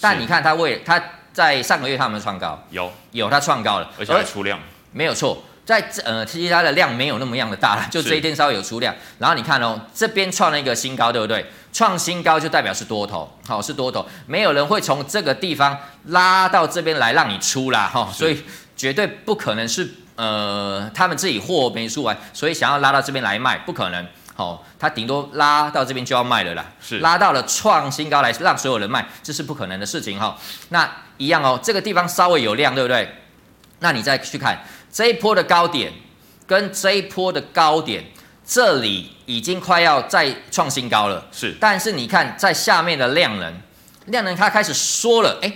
[0.00, 2.62] 但你看它未它在上个月它有没有创高？
[2.70, 4.58] 有有，它创高了，而且还出量，
[4.92, 5.42] 没有错。
[5.68, 8.94] 在这呃，其实它的量没有那么样的大了，就这一天稍微有出量。
[9.18, 11.44] 然后你看哦，这边创了一个新高，对不对？
[11.74, 18.42] 创新高就代表是多头，好，是多头，没有人会从这个地方拉到这边来让你出啦，哈，所以
[18.78, 30.34] 绝对不可能是呃他们自己货没出完，所以想要拉到这边来卖，不可能，好，他顶多拉到这边就要卖了啦，是拉到了创新高来让所有人卖，这是不可能的事情哈。
[30.70, 33.14] 那一样哦，这个地方稍微有量，对不对？
[33.80, 34.58] 那你再去看。
[34.98, 35.92] 这一波的高点
[36.44, 38.04] 跟这一波的高点，
[38.44, 41.24] 这里已经快要再创新高了。
[41.30, 43.54] 是，但是你看在下面的量能，
[44.06, 45.52] 量能它开始缩了，哎，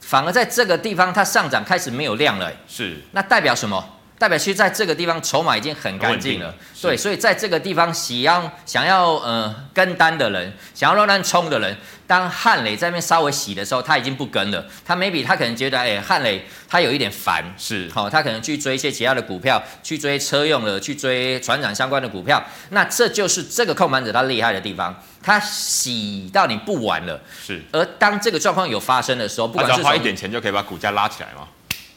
[0.00, 2.50] 反而在这个地方它上涨开始没有量了。
[2.66, 3.86] 是，那代表什么？
[4.18, 11.76] 代表其实在这个地方筹码已经很干净了，对，所以在这个地方想要想要呃跟单的人，想要乱乱冲的人，
[12.06, 31.46] 当汉磊在那边稍微洗的时候，他已经不跟了，他 maybe 他可能觉得哎汉磊他有一点烦，是，好、哦，他可能去追一些其他的股票，去追车用的，去追船长相关的股票，那这就是这个控盘者他厉害的地方，他洗到你不玩了，是，而当这个状况有发生的时候，不管是花一点钱就可以把股价拉起来吗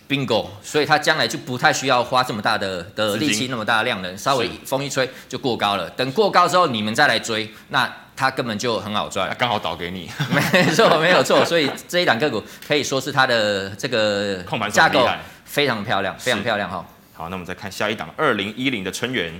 [0.09, 5.87] ？Bingo，所以他将来就不太需要花这么大的的力气，那么大的量能，稍微风一吹就过高了。
[5.91, 10.09] 等过高之后，你们再来追，那他根本就很好赚，刚好倒给你。
[10.33, 11.45] 没错，没有错。
[11.45, 15.07] 所以这一档个股可以说是它的这个架构
[15.45, 16.83] 非常漂亮，非常漂亮哈。
[17.13, 19.39] 好，那我们再看下一档二零一零的春元。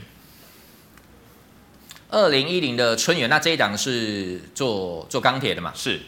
[2.12, 5.72] 二零一零的春元，那这一档是做做钢铁的嘛？
[5.76, 6.00] 是。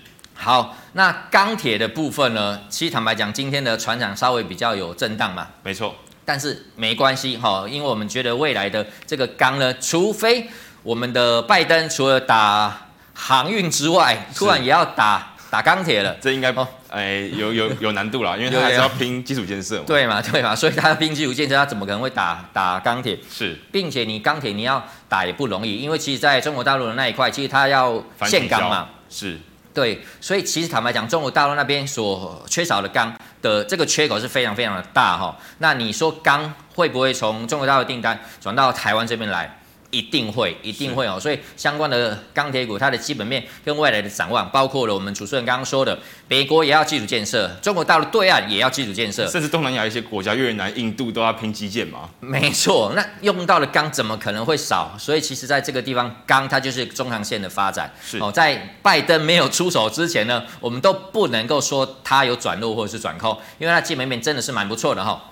[0.43, 2.60] 好，那钢铁的部分呢？
[2.67, 5.47] 其实坦白讲，今天的船长稍微比较有震荡嘛。
[5.62, 5.93] 没错，
[6.25, 10.49] 但是没关系哈，因为我们觉得未来的这个钢呢，除非
[10.82, 19.84] 我们的拜登除了打航运之外，突然也要打打钢铁了，这应该不，哎，有有有难度啦，因为 他还是要拼基础建设嘛。
[19.86, 23.15] 对嘛，对嘛，所以他要拼基础建设，他怎么可能会打打钢铁？
[23.30, 28.89] 是，并且你钢铁你要打也不容易，因为其实在中国大陆的那一块，其实他要限钢嘛。
[29.08, 29.39] 是。
[29.73, 35.38] 对，所以其实坦白讲，中国大陆那边所缺少的钢的这个缺口是非常非常的大哈。
[35.60, 39.57] 那你说钢会不会从中国大陆订单转到台湾这边来？
[39.91, 41.19] 一定会，一定会哦。
[41.19, 52.10] 所以相关的钢铁股，它的基本面跟未来的展望，包括了我们主持人刚刚说的，美国也要基础建设，中国大陆对岸也要基础建设，甚至东南亚一些国家，越南、印度都要拼基建嘛。
[52.19, 54.95] 没错，那用到的钢怎么可能会少？
[54.97, 57.93] 所以其实在这个地方，钢它就是中长线的发展。
[58.04, 65.32] 是哦，在拜登没有出手之前呢，我们都不能够说它有转弱或者是转空，因为它基本面真的是蛮不错的哈。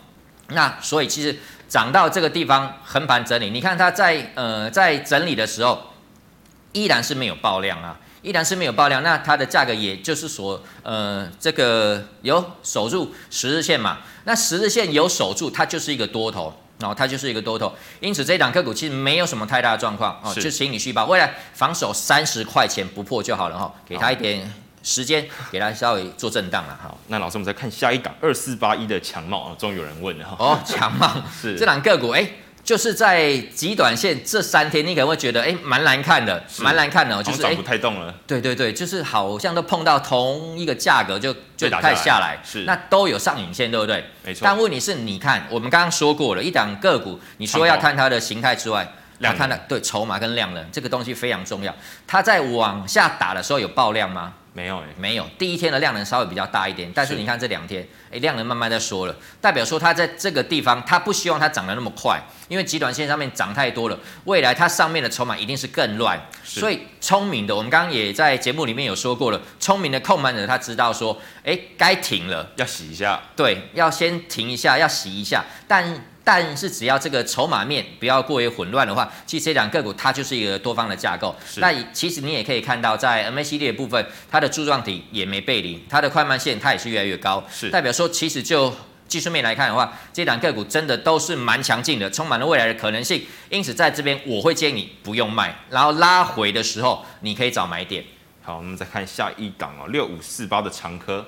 [0.49, 1.39] 那所以其实。
[1.69, 5.79] 涨到这个地方横盘整理，你看它在呃在整理的时候，
[6.73, 24.51] 依然是没有爆量啊，依然是没有爆量，那它的价格也就是说呃这个有守住十日线嘛，那十日线有守住，它就是一个多头，然后它就是一个多头，因此这一档个股其实没有什么太大的状况哦，就请你续抱，未来防守三十块钱不破就好了哈，给他一点。
[24.83, 30.35] 时间给它稍微做震荡了，好，那老师我们再看下一档二四八一的强茂，终于有人问了哈。
[30.39, 38.13] 哦，强茂 是这档个股，哎、欸，就是在极短线这三天，你可能会觉得哎蛮、欸、难看的，蛮难看的，就是涨不太动了、欸。
[38.25, 44.05] 对对对，就是好像都碰到同一个价格就就开始下来，是那都有上影线，对不对？
[44.23, 44.41] 没错。
[44.43, 48.87] 但问题是，你看我们刚刚说过了一档个股，你说要看它的形态之外，
[49.19, 51.75] 要看它对筹码跟量能这个东西非常重要。
[52.07, 54.33] 它在往下打的时候有爆量吗？
[54.51, 55.25] 没有哎，没有。
[55.37, 66.19] 第一天的量能稍微比较大一点，但是你看这两天，哎，量能慢慢在缩了，代表说它在这个地方，它不希望它涨得那么快，因为极短线上面涨太多了，未来它上面的筹码一定是更乱。
[66.43, 76.03] 所以聪明的，我们刚刚也在节目里面有说过了，聪明的控盘者他知道说，哎，该停了，要洗一下，对，要先停一下，要洗一下，但。
[76.31, 81.35] 但是只要这个筹码面不要过于混乱的话，其实这两个股它就是一个多方的架构。
[81.55, 88.71] 那其实你也可以看到，在 MACD 的部分，它的柱状体也没背离，它的快慢线它也是越来越高，是代表说其实就
[89.07, 93.25] 技术面来看的话，这两个股真的都是蛮强劲的，充满了未来的可能性。
[93.49, 98.03] 因此在这边我会建议你不用卖，然后拉回的时候你可以找买点。
[98.43, 101.25] 好，我们再看下一档哦，六五四八的长科。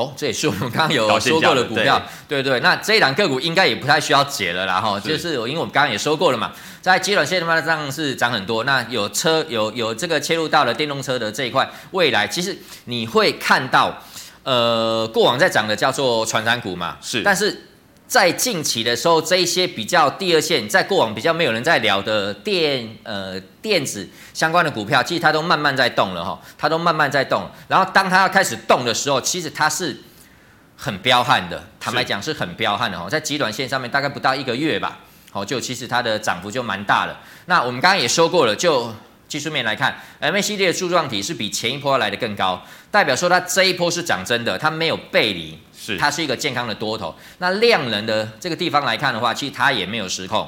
[0.00, 2.42] 哦，这也是我们刚刚有说过的股票，对。
[2.42, 2.60] 对，对。
[2.60, 14.02] 那这一档个股应该也不太需要解了啦，哈，就是因为我们刚刚也说过了嘛，在基本线的话上是涨很多，那有车有有这个切入到了电动车的这一块，未来其实你会看到，
[14.42, 17.66] 呃，过往在涨的叫做传产股嘛，是，但是
[18.10, 27.48] 在近期的时候，这一些比较第二线，在过往比较没有人在聊的电呃电子相关的股票，其实它都慢慢在动了哈，它都慢慢在动。
[27.68, 29.96] 然后当它要开始动的时候，其实它是
[30.76, 34.98] 很彪悍的，坦白讲是很彪悍的哈，在极短线上面大概不到一个月吧，
[35.30, 37.16] 好就其实它的涨幅就蛮大了。
[37.46, 38.92] 那我们刚刚也说过了，就
[39.30, 42.60] 技术面来看，MACD 的柱状体是比前一波来的更高，
[42.90, 45.56] 代表说它这一波是涨真的，它没有背离。
[45.72, 47.14] 是，它是一个健康的多头。
[47.38, 50.46] 那量能的这个地方来看的话，其实它也没有失控。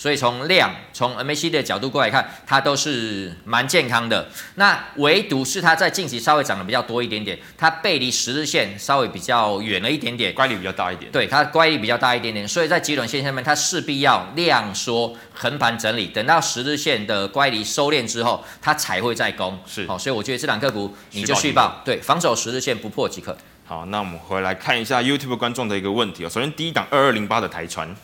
[0.00, 4.26] 所以从量，从 MACD 的角度过来看，它都是蛮健康的。
[4.54, 11.12] 那唯独是它在近期稍微涨得比较多一点点，它背离十日线稍微比较远了一点点，乖离比较大一点。
[11.12, 19.58] 对，它乖离比较大一点点，所以在极短线下面，它势必要量缩横盘整理，等到十日线的乖离收敛之后，它才会再攻。
[19.66, 23.36] 是，好，所以我觉得这两个股你就续报，对，防守十日线不破即可。
[23.66, 26.30] 好，那我们回来看一下 YouTube 观众的一个问题哦。
[26.30, 27.94] 首先，第一档二二零八的台船，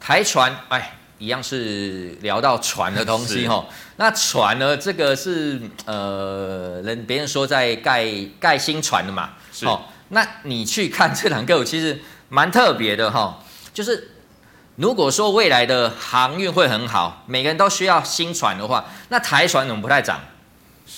[0.00, 3.66] 台船，哎，一样是聊到船的东西哈。
[3.96, 8.06] 那船呢，这个是呃，人别人说在盖
[8.40, 9.34] 盖新船的嘛。
[9.52, 9.66] 是。
[9.66, 13.38] 哦，那你去看这两个，其实蛮特别的哈。
[13.74, 14.12] 就是
[14.76, 20.18] 如果说未来的航运会很好，每个人都需要新船的话，那台船怎么不太涨？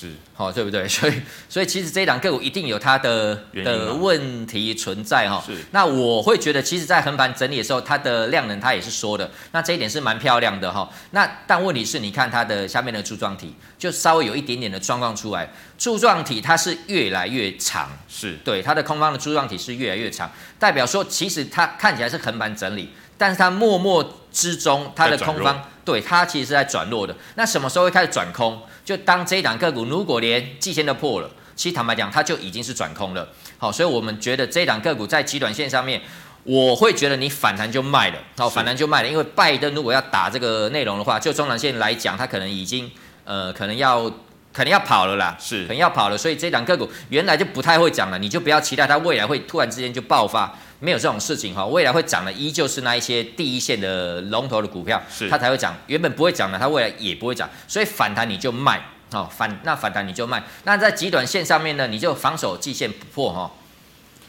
[0.02, 0.86] 是，好、哦，对不对？
[0.88, 1.12] 所以，
[1.48, 5.40] 所以其实这一档个股一定有它的的问题存在哈。
[5.46, 5.52] 是。
[5.70, 10.90] 那我会觉得，其实，在横盘整理的时候，它的量能它也是缩的，那这一点是蛮漂亮的哈。
[11.12, 15.48] 那但问题是，你看它的下面的柱状体，就稍微有一点点的状况出来，
[15.78, 20.28] 柱状体它是越来越长，是对它的空方的柱状体是越来越长，
[20.58, 27.14] 代表说其实它看起来是横盘整理，但是它默默之中它的空方，对它其实是在转弱的。
[27.34, 28.60] 那什么时候会开始转空？
[28.84, 33.28] 就当这一档个股如果连季线都破了，其实坦白讲，它就已经是转空了。
[33.58, 36.00] 好，所以我们觉得这一档个股在极短线上面，
[36.44, 38.18] 我会觉得你反弹就卖了。
[38.36, 42.90] 好，反弹就卖了，因为拜登如果要打这个内容的话，就中长线来讲，它可能已经
[43.24, 44.10] 呃，可能要
[44.52, 46.18] 可能要跑了啦，是，可能要跑了。
[46.18, 50.52] 所以这一档个股原来就不太会涨了，你就不要期待它未来会突然之间就爆发。
[50.80, 55.76] 没有这种事情哈，未来会涨的依旧是那一些第一线的龙头的股票，是它才会涨。
[55.86, 57.48] 原本不会涨的，它未来也不会涨。
[57.68, 58.80] 所以反弹你就卖，
[59.12, 60.42] 哦，反那反弹你就卖。
[60.64, 63.48] 那在极短线上面呢，你就防守季线不破哈。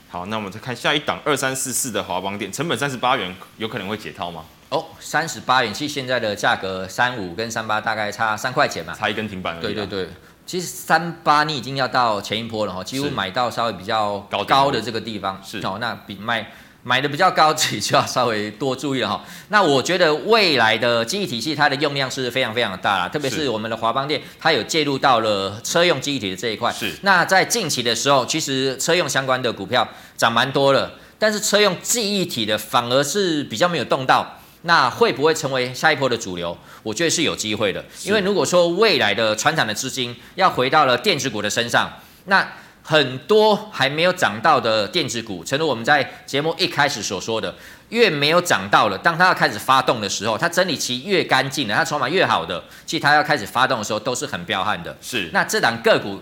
[0.09, 4.45] 好，那我们再看下一档二三四四的华邦电，成本三十八元，有可能会解套吗？
[4.73, 9.61] 哦，三十八元，其实现在的价格三五跟三八大概差三块钱嘛，差一根停板而已。
[9.61, 10.09] 对对对。
[10.47, 14.17] 其实三八你已经要到前一波了哈，几乎买到稍微比较
[14.47, 16.51] 高的这个地方，是哦，那比买
[16.81, 19.23] 买的比较高， 自己就要稍微多注意了哈。
[19.49, 26.73] 那我觉得未来的记忆体系它的用量是非常非常的大啦，特别是我们的华邦电，它有介入到了车用记忆体的这一块。
[26.73, 26.91] 是。
[27.03, 34.39] 那在近期的时候，其实车用相关的股票涨蛮多了，但是车用记忆体的反而是比较没有动到。
[34.63, 36.57] 那会不会成为下一波的主流？
[36.81, 41.91] 我觉得是有机会的，因为如果说未来的船长的资金要回到了电子股的身上，
[42.25, 42.45] 那
[42.81, 47.53] 很多还没有涨到的电子股，正如我们在节目一开始所说的，
[47.89, 54.97] 越没有涨到了，当它要开始发动的时候，它整理期越干净的，它筹码越好的，其实它要开始发动的时候都是很彪悍的。
[55.01, 56.21] 是，那这档个股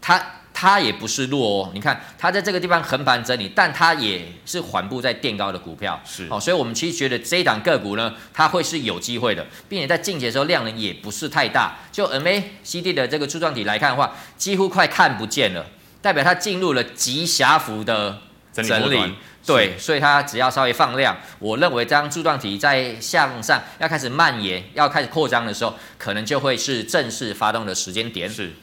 [0.00, 0.20] 它。
[0.58, 6.26] 它也不是弱哦，你看它在这个地方横盘整理，但它也是缓步在垫高的股票，是。
[6.30, 15.66] 哦，所以我们其实觉得这一档个股呢，它会是有机会的，并且在近期的时候量能也不是太大，就 MACD 的这个柱状体来看的话，几乎快看不见了，
[16.00, 18.18] 代表它进入了极狭幅的
[18.50, 28.26] 整理，整理对，所以它只要稍微放量，我认为这张柱状体在向上要开始蔓延、要开始扩张的时候，可能就会是正式发动的时间点。
[28.30, 28.54] 是。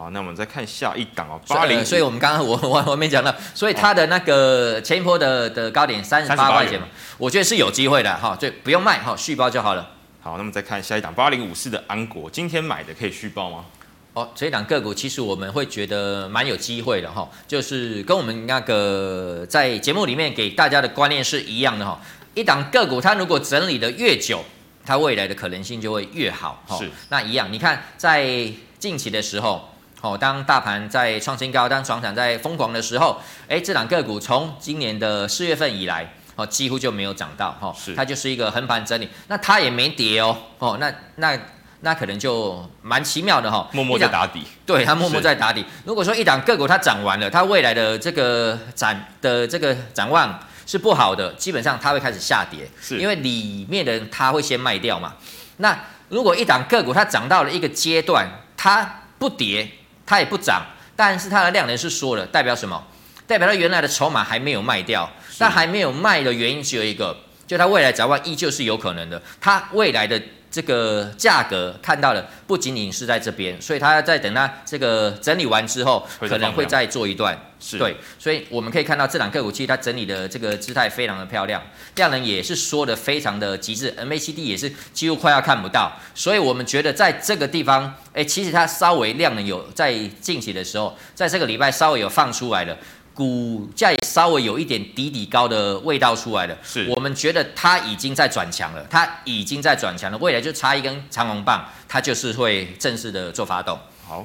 [0.00, 1.84] 好，那我们再看下一档哦，八零。
[1.84, 6.86] 所以我们刚刚我 我我没讲到，所以它的那个前一波的的高点三十八块钱嘛，
[7.18, 9.90] 我觉得是有机会的哈，就不用卖哈，续包就好了。
[10.22, 13.66] 好，那么再看下一档八零五四的安国，今天买的可以续报吗？
[14.14, 22.00] 哦，这一档个股其实我们会觉得蛮有机会的哈，就是跟我们那个在节目里面给大家的观念是一样的哈，
[22.32, 24.42] 一档个股它如果整理的越久，
[24.82, 26.78] 它未来的可能性就会越好哈。
[26.78, 29.69] 是，那一样，你看在近期的时候。
[30.02, 41.38] 哦，当大盘在创新高，当传产在疯狂的时候，哎，这档个股从今年的四月份以来，哦，几乎就没有涨到，哈，是，它就是一个横盘整理，那它也没跌哦，哦，那那
[41.80, 45.64] 那可能就蛮奇妙的哈，默默在打底，对，它默默在打底。
[45.84, 55.14] 如果说一档个股它涨完了，它未来的这个展的这个展望是不好的，基本上它会开始下跌，是因为里面的人他会先卖掉嘛。
[55.58, 55.78] 那
[56.08, 58.26] 如果一档个股它涨到了一个阶段，
[58.56, 59.70] 它不跌。
[60.10, 62.84] 它也不涨，但是它的量能是缩了，代表什么？
[63.28, 65.08] 代表它原来的筹码还没有卖掉，
[65.38, 70.20] 但还没有卖的原因只有一个，就它未来展望依旧是有可能的，它未来的。
[70.50, 77.38] 这个价格看到了，不仅仅是在这边，所以他在等它这个整理完之后，可能会再做一段。
[77.62, 81.62] 是对，所以我们可以看到这两个股其实它整理的这个姿态非常的漂亮，
[81.94, 92.74] 量能也是说的非常的极致，MACD 也是几乎快要看不到，所以我们觉得在这个地方，哎，其实它稍微量能有在近期的时候，在这个礼拜稍微有放出来了。
[93.20, 103.78] 股价也稍微有一点底底高的味道出来了，是我们觉得它已经在转强了，它已经在转强了，未来就差一根长红棒，它就是会正式的做发动。
[104.08, 104.24] 好，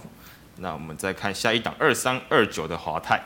[0.60, 3.22] 那我们再看下一档二三二九的华泰，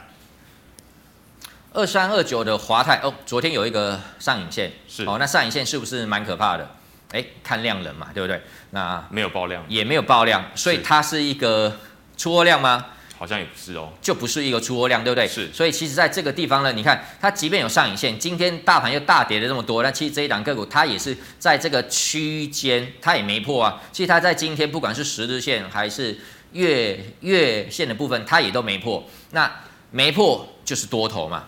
[1.71, 6.67] 二三二九的华泰哦，昨天有一个上影线，是哦，那上影线是不是蛮可怕的？
[7.11, 8.41] 哎，看量能嘛，对不对？
[8.71, 11.77] 那没有爆量，也没有爆量，所以它是一个
[12.17, 12.87] 出货量吗？
[13.19, 15.27] 好像也不是哦，就不是一个出货量，对不对？
[15.27, 23.81] 是，所以其实在这个地方呢，你看它即便有上影线，今天大盘又大跌了这么多，那其实这一档个股它也是在这个区间，它也没破啊。
[23.91, 26.17] 其实它在今天不管是十日线还是
[26.53, 29.03] 月月线的部分，它也都没破。
[29.31, 29.51] 那
[29.91, 31.43] 没破就是多头嘛，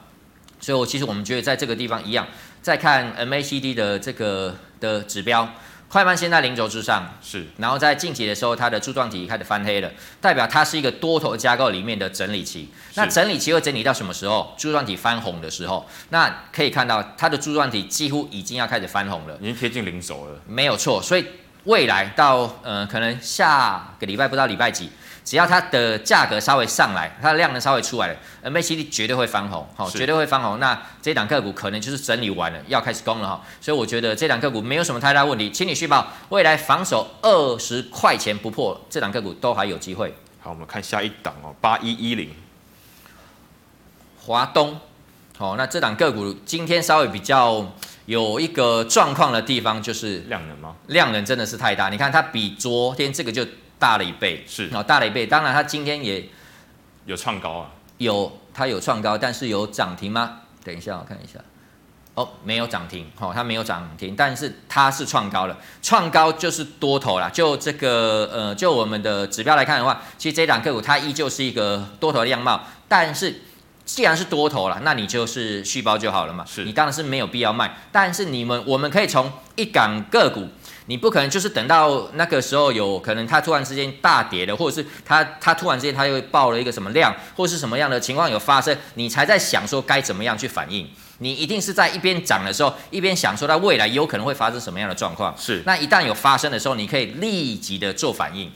[0.60, 2.28] 所以我其实我们觉得在这个地方一样，
[2.62, 5.48] 再看 MACD 的这个的指标。
[5.92, 12.70] 快慢线在零轴之上，是，然后在近期的时候，它的柱状体开始翻黑了，代表它是一个多头架构里面的整理期。
[12.96, 14.56] 那整理期会整理到什么时候？
[14.58, 20.40] 柱状体翻红的时候，那可以看到它的柱状体几乎已经要开始翻红了，已经贴近零轴了。
[20.48, 21.26] 没有错，所以
[21.66, 24.90] 未来到呃可能下个礼拜不知道礼拜几。
[25.24, 30.60] 只要它的价格稍微上来，它的量能稍微出来了，MACD 绝对会翻红，好，绝对会翻红。
[30.60, 33.42] 那这档个股可能就是整理完了，要开始攻了哈。
[33.62, 40.12] 所以我觉得这档个股没有什么太大问题，请你续报，未来防守二十块钱不破，这档个股都还有机会。
[40.40, 42.32] 好，我们看下一档哦，八一一零，
[44.26, 44.80] 华东，
[45.38, 47.72] 好，那这档个股今天稍微比较
[48.12, 50.76] 有一个状况的地方，就是量能吗？
[50.88, 53.46] 量能真的是太大，你看它比昨天这个就。
[53.82, 55.26] 大了一倍，是哦，大了一倍。
[55.26, 56.30] 当然，它今天也
[57.08, 60.42] 有创高啊，有它有创高，但是有涨停吗？
[60.64, 61.40] 等一下，我看一下。
[62.14, 65.58] 哦，没有涨停，哦，它没有涨停，但是它是创高了。
[65.82, 67.28] 创高就是多头啦。
[67.28, 72.62] 就这个呃，就我们的指标来看的话，其实这档个股它依旧是一个多头的样貌。
[72.88, 73.42] 但是
[73.94, 76.46] 既然是多头了，那你就是续包就好了嘛。
[76.48, 77.76] 是你当然是没有必要卖。
[77.92, 80.48] 但是你们我们可以从一档个股。
[80.88, 90.90] 你不可能就是等到那个时候有可能它突然之间大跌了，或者是它它突然之间它又爆了一个什么量，或是什么样的情况有发生，你才在想说该怎么样去反应。
[91.20, 95.34] 你一定是在一边涨的时候，一边想说它未来有可能会发生什么样的状况。
[95.38, 98.52] 是，那一旦有发生的时候，你可以立即的做反应。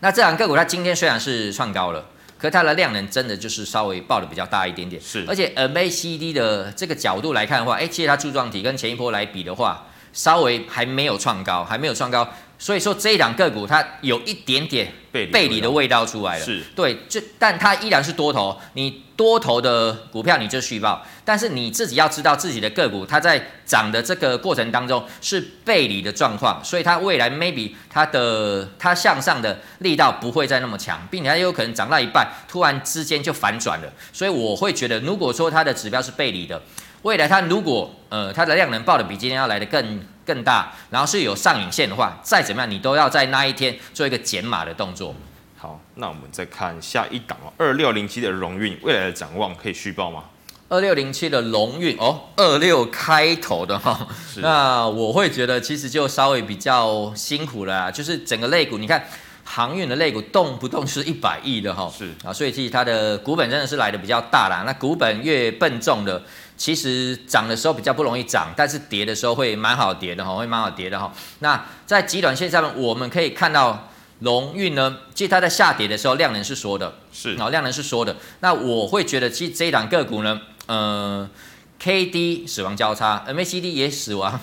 [0.00, 2.06] 那这两个股它今天虽然是创高了，
[2.40, 5.00] 可它的量能真的就是稍微爆的比较大一点点。
[5.02, 9.86] 是，而且 MACD 的这个角度来看的话，哎，其实它柱状体跟前一波来比的话。
[10.12, 12.28] 稍微还没有创高，还没有创高，
[12.60, 16.44] 所以说这一档个股它有一点点背离的味道出来了。
[16.44, 18.56] 是对，这但它依然是多头。
[18.74, 33.90] 你多头的股票你就续报，但是你自己要知道自己的个股它在涨的这个过程当中是背离的状况，所以它未来 maybe 它的它向上的力道不会再那么强，并且它有可能涨到一半突然之间就反转了。
[34.12, 36.60] 所以我会觉得，如果说它的指标是背离的。
[37.02, 45.14] 未来它如果呃它的量能爆的比今天要来的更更大，然后是有上影线的话，再怎么样你都要在那一天做一个减码的动作。
[45.56, 50.24] 好，那我们再看下一档哦，二六零七的荣运未来的展望可以续报吗？
[50.68, 59.04] 二六零七的荣运哦，二六开头的哈，那我会觉得其实就稍微比较辛苦了啦，就是整个类股你看。
[59.42, 64.62] 航运的类股动不动是一百亿的哈，是啊，所以其实它的股本真的是来的比较大啦。
[64.64, 66.22] 那股本越笨重的，
[66.60, 71.10] 其实涨的时候比较不容易涨，但是跌的时候会蛮好跌的哈，会蛮好跌的哈。
[71.38, 73.88] 那在极短线上面，我们可以看到
[74.18, 78.14] 龙运呢，其实它在下跌的时候量能是缩的，是啊，量能是缩的。
[78.40, 81.26] 那我会觉得，其实这一档个股呢，呃
[81.78, 84.38] ，K D 死亡交叉，M A C D 也死亡。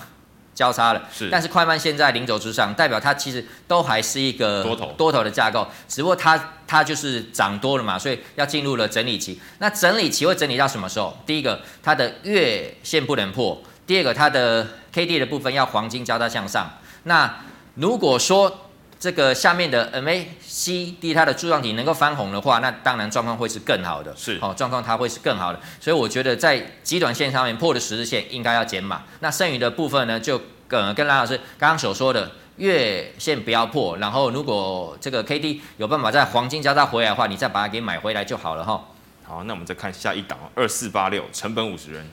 [0.58, 9.40] 交叉了，是，但是快慢线在零轴之上，代表它其实都还是一个多头多头的架构，只不过它它就是涨多了嘛，所以要进入了整理期。
[9.60, 11.16] 那整理期会整理到什么时候？
[11.24, 16.68] 第一个，它的月线不能破；第二个，它的 K D 的部分要黄金交叉向上。
[17.04, 17.32] 那
[17.76, 18.67] 如果说
[18.98, 24.14] 这个下面的 ma cd 它的柱状体能够翻红的话那当然状况会是更好的。
[24.16, 24.38] 是。
[24.40, 25.60] 好状况它会是更好的。
[25.80, 29.04] 所以我觉得在极短线上面破的十日线应该要减码。
[29.20, 38.84] 那剩余的部分呢就跟跟蓝老师刚刚所说的月线不要破然后如果这个 kd 有办法在黄金交叉回来的话你再把它给买回来就好了哈。
[39.24, 42.04] 好那我们再看下一档二四八六成本五十元。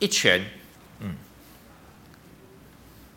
[0.00, 0.42] 一拳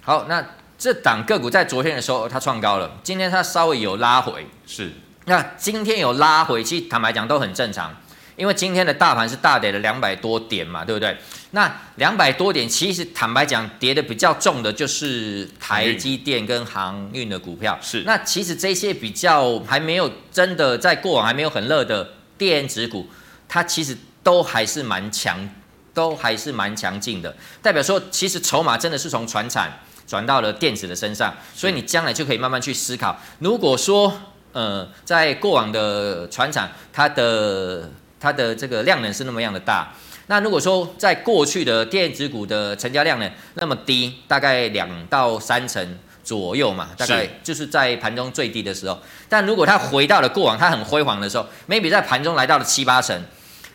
[0.05, 0.45] 好，那
[0.77, 4.91] 这档个股在昨天的时候它创高了，今天它稍微有拉回，是，
[5.25, 7.95] 那今天有拉回，其实坦白讲都很正常。
[8.35, 11.15] 因为今天的大盘是大跌了两百多点嘛，对不对？
[11.51, 17.77] 那两百多点，其实坦白讲，跌的比较重的就是台积电跟航运的股票。
[17.79, 18.01] 是。
[18.07, 23.07] 那其实这些比较还没有真的在过往还没有很热的电子股，
[23.47, 25.47] 它其实都还是蛮强，
[25.93, 27.35] 都还是蛮强劲的。
[27.61, 29.71] 代表说，其实筹码真的是从船产
[30.13, 33.17] 转到了电子的身上，所以你将来就可以慢慢去思考。
[33.39, 34.13] 如果说，
[34.51, 37.89] 呃，在过往的船厂，它的
[38.19, 39.91] 它的这个量能是那么样的大，
[40.27, 48.99] 那如果说在过去的电子股的成交量呢那么低，大概两到三成左右嘛，大概就是在盘中最低的时候。
[49.27, 53.19] 但如果它回到了过往它很辉煌的时候，maybe 在盘中来到了七八成，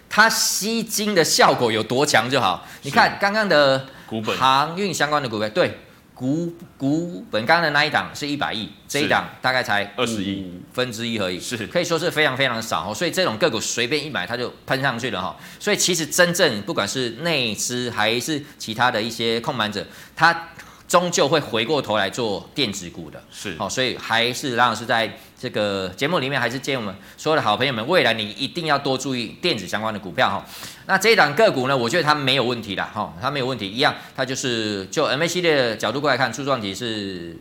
[0.09, 2.65] 它吸金的效果有多强就好。
[2.83, 3.87] 你看刚刚的
[4.39, 5.77] 航运相关的股票，对。
[6.19, 11.57] 股股本刚刚的那一档是一百亿，这一档大概才二十亿分之一而已，是。
[11.69, 15.37] 可以说是非常非常少，所以这种个股随便一买它就喷上去了哈。
[15.61, 20.49] 所以其实真正不管是内资还是其他的一些控盘者，它
[20.89, 30.45] 终究会回过头来做电子股的，是好，所以还是让老师在这个节目里面还是建议我们所有的好朋友们，未来你一定要多注意电子相关的股票哈。
[30.87, 37.37] 那这一档个股呢，我觉得它没有问题的哈，它没有问题，一样，它就是就 MACD 的角度过来看，柱状体是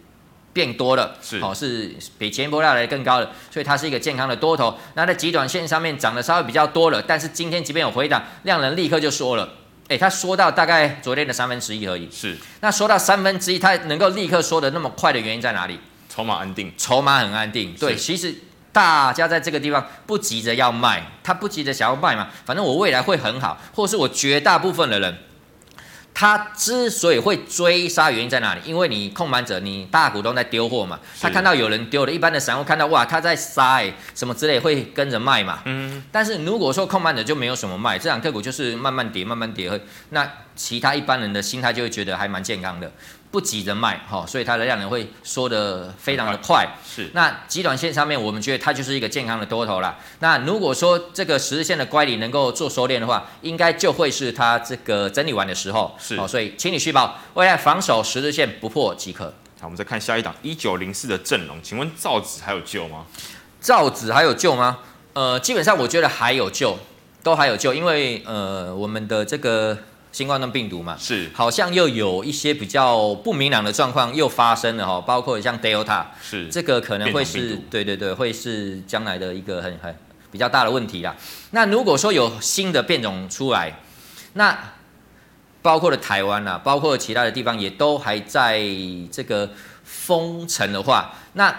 [0.51, 4.77] 变多了，是好，是比前一波来的更高的，所以它是一个健康的多头。
[4.95, 9.47] 那在极短线上面涨得稍微比较多了，但是今天即便有回档，量能立刻就缩了。
[9.87, 12.09] 诶，他缩到大概昨天的三分之一而已。
[12.11, 15.79] 是，那缩到三分之一，他能够立刻缩的那么快的原因在哪里？
[16.09, 17.73] 筹码安定，筹码很安定。
[17.79, 18.35] 对，其实
[18.71, 25.17] 大家在这个地方不急着要卖，他不急着想要卖嘛，反正我未来会很好，或者是我绝大部分的人。
[26.19, 28.61] 他之所以会追杀，原因在哪里？
[28.65, 35.59] 因为你控盘者，你大股东在丢货嘛，他看到有人丢了，一般的散户看到哇，他在杀、欸，什么之类会跟着卖嘛。
[35.65, 36.03] 嗯。
[36.11, 39.69] 但是如果说控盘者就没有什么卖，这两个股就是慢慢跌，慢慢跌，
[40.09, 42.91] 那其他一般人的心态就会觉得还蛮健康的。
[43.29, 46.65] 不急着卖，哈，所以它的量能会缩得非常的快。
[46.85, 49.97] 是，那极短线上面，我们觉得它就是一个健康的多头啦。
[50.19, 55.93] 那如果说这个十日线的乖离能够做收敛的话，应该就会是它这个整理完的时候。
[55.99, 59.25] 是，好，所以请你续保，未来防守十日线不破即可。
[59.59, 63.05] 好，我们再看下一档一九零四的阵容，请问造纸还有救吗？
[63.59, 64.79] 造纸还有救吗？
[65.13, 66.79] 呃，基本上我觉得还有救，
[67.21, 69.77] 都还有救，因为呃，我们的这个。
[70.17, 79.95] 新冠状病毒嘛，是好像又有一些比较不明朗的状况又发生了哈，包括像 Delta，是这个可能会是对对对，会是将来的一个很很
[80.31, 81.15] 比较大的问题啦。
[81.51, 83.79] 那如果说有新的变种出来，
[84.33, 84.57] 那
[85.61, 88.59] 包括了台湾啊，包括其他的地方也都还在
[89.11, 89.51] 这个
[89.83, 91.55] 封城的话，那。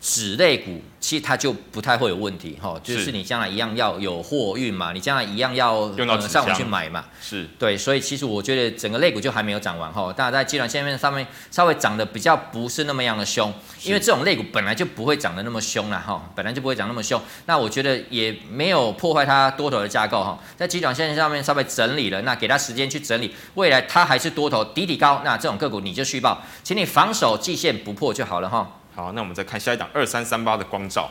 [0.00, 7.48] 纸类股其实它就不太会有问题哈，就是你将来一样要有货运嘛，你将来一样要用到、呃、上网去买嘛，是。
[7.58, 28.77] 对，所以其实我觉得整个类股就还没有涨完哈，大家在基短线面上面稍微涨得比较不是那么样的凶，因为这种类股本来就不会涨得那么凶了哈，本来就不会涨那么凶，那我觉得也没有破坏它多头的架构哈，在基短线上面稍微整理了，那给它时间去整理，未来它还是多头底底高，那这种个股你就续报，请你防守季线不破就好了哈。
[28.98, 31.08] 好，那我们再看下一档二三三八的光照。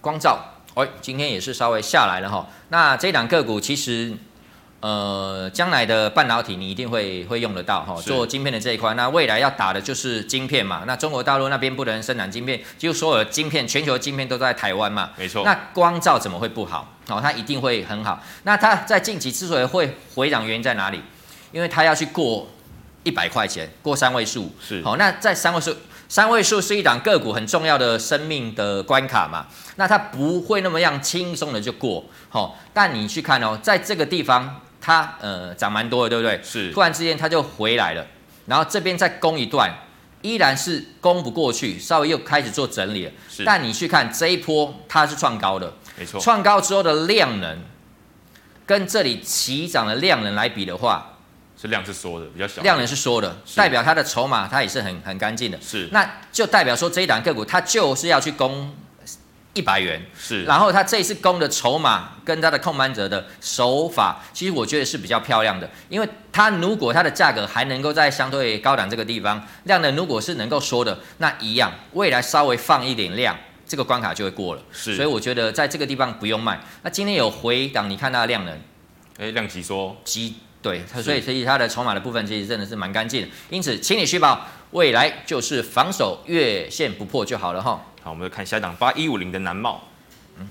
[0.00, 0.40] 光照，
[0.74, 2.48] 哎，今天也是稍微下来了哈。
[2.70, 4.12] 那这档个股其实，
[4.80, 8.92] 呃，将来的半导体你一定会会用得到哈，做晶片的这一块。
[8.94, 10.82] 那未来要打的就是晶片嘛。
[10.84, 15.10] 那中国大陆那边不能生产晶片，就所有的晶片，全球的晶片都在台湾嘛。
[15.16, 15.44] 没错。
[15.44, 16.92] 那光照怎么会不好？
[17.06, 18.20] 哦，它一定会很好。
[18.42, 21.00] 那它在近期之所以会回涨，原因在哪里？
[21.52, 22.48] 因为它要去过
[23.04, 24.52] 一百块钱，过三位数。
[24.60, 24.82] 是。
[24.82, 25.72] 好，那在三位数。
[26.10, 29.46] 三位数是一档个股很重要的生命的关卡嘛，
[29.76, 36.40] 那它不会那么样轻松的就过，好，但你去看哦，在这个地方它呃涨蛮多的，对不对？
[36.42, 36.72] 是。
[36.72, 38.04] 突然之间它就回来了，
[38.46, 39.72] 然后这边再攻一段，
[40.22, 43.12] 依然是攻不过去，稍微又开始做整理了。
[43.28, 43.44] 是。
[43.44, 46.20] 但你去看这一波，它是创高的，没错。
[46.20, 47.56] 创高之后的量能，
[48.66, 51.09] 跟这里起涨的量能来比的话。
[51.60, 52.62] 是量是缩的，比较小。
[52.62, 55.58] 量能是缩的，代表它的筹码它也是很很干净的。
[55.60, 58.74] 是，那就代表说这一档个股它就是要去攻
[59.52, 60.00] 一百元。
[60.18, 65.68] 是，然后它这一次攻的筹码跟它的控盘者的手法，其实我觉得是比较漂亮的。
[65.90, 73.36] 因为它如果它的价格还能够在相对高档这个地方，量能如果是能够缩的，那一样未来稍微放一点量，
[73.66, 74.62] 这个关卡就会过了。
[74.72, 76.58] 是，所以我觉得在这个地方不用卖。
[76.82, 78.58] 那今天有回档，你看它的量能，
[79.18, 79.94] 哎，量级缩。
[80.04, 83.28] 极对，所以所以它的筹码的部分其实真的是蛮干净的。
[83.48, 87.82] 因此，请你续保，未来就是防守月线不破就好了哈。
[88.02, 89.88] 好，我们看下一档八一五零的南茂。
[90.38, 90.48] 嗯，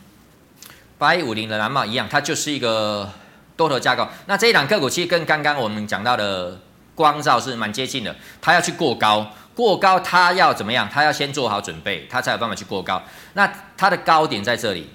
[0.98, 3.12] 八一五零的南茂一样，它就是一个
[3.56, 4.08] 多头架构。
[4.26, 6.60] 那这一档个股其实跟刚刚我们讲到的
[6.96, 10.90] 光照是蛮接近的，它要去过高，过高它要怎么样？
[10.92, 13.04] 它要先做好准备，它才有办法去过高。
[13.34, 14.90] 那它的高点在这里，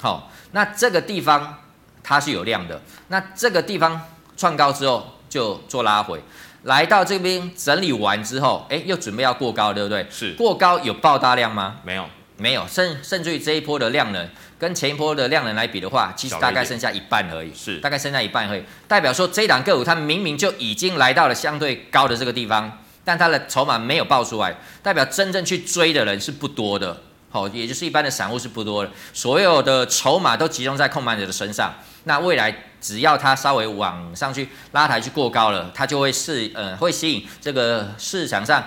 [0.00, 1.58] 好，那这个地方
[2.02, 4.00] 它是有量的，那这个地方
[4.36, 6.22] 创高之后就做拉回。
[6.62, 10.04] 来到这边整理完之后，哎，又准备要过高，对不对？
[10.10, 10.32] 是。
[10.32, 11.76] 过高有爆大量吗？
[11.84, 12.04] 没有，
[12.38, 12.66] 没有。
[12.66, 14.28] 甚甚至于这一波的量能
[14.58, 17.54] 跟前一波的量能来比的话，其实大概剩下一半而已。
[17.54, 17.78] 是。
[17.78, 27.00] 大概剩下一半而已，代表说这档个股它明明就已经来到了相对高的这个地方，但它的筹码没有爆出来，代表真正去追的人是不多的。
[27.30, 31.72] 好，也就是一般的散户是不多的，所有的筹码都集中在控盘者的身上。
[32.04, 38.62] 那未来只要它稍微往上去拉抬去过高了，它就会是呃会吸引这个市场上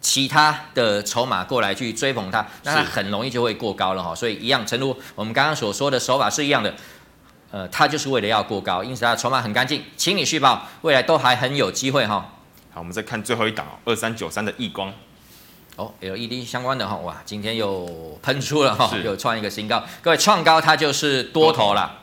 [0.00, 4.14] 其他的筹码过来去追捧它，那它很容易就会过高了哈。
[4.14, 6.72] 所以一样，正如我们刚刚所说的手法是一样的，
[7.50, 12.32] 呃，它就是为了要过高，因此它的筹码很干净，请你续报，未来都还很有机会哈。
[12.72, 14.90] 好，我们再看最后一档二三九三的易光。
[15.76, 21.98] 哦，LED 相关的哈，哇，今天又喷出了哈，又创一个新高，各位创高它就是多头了。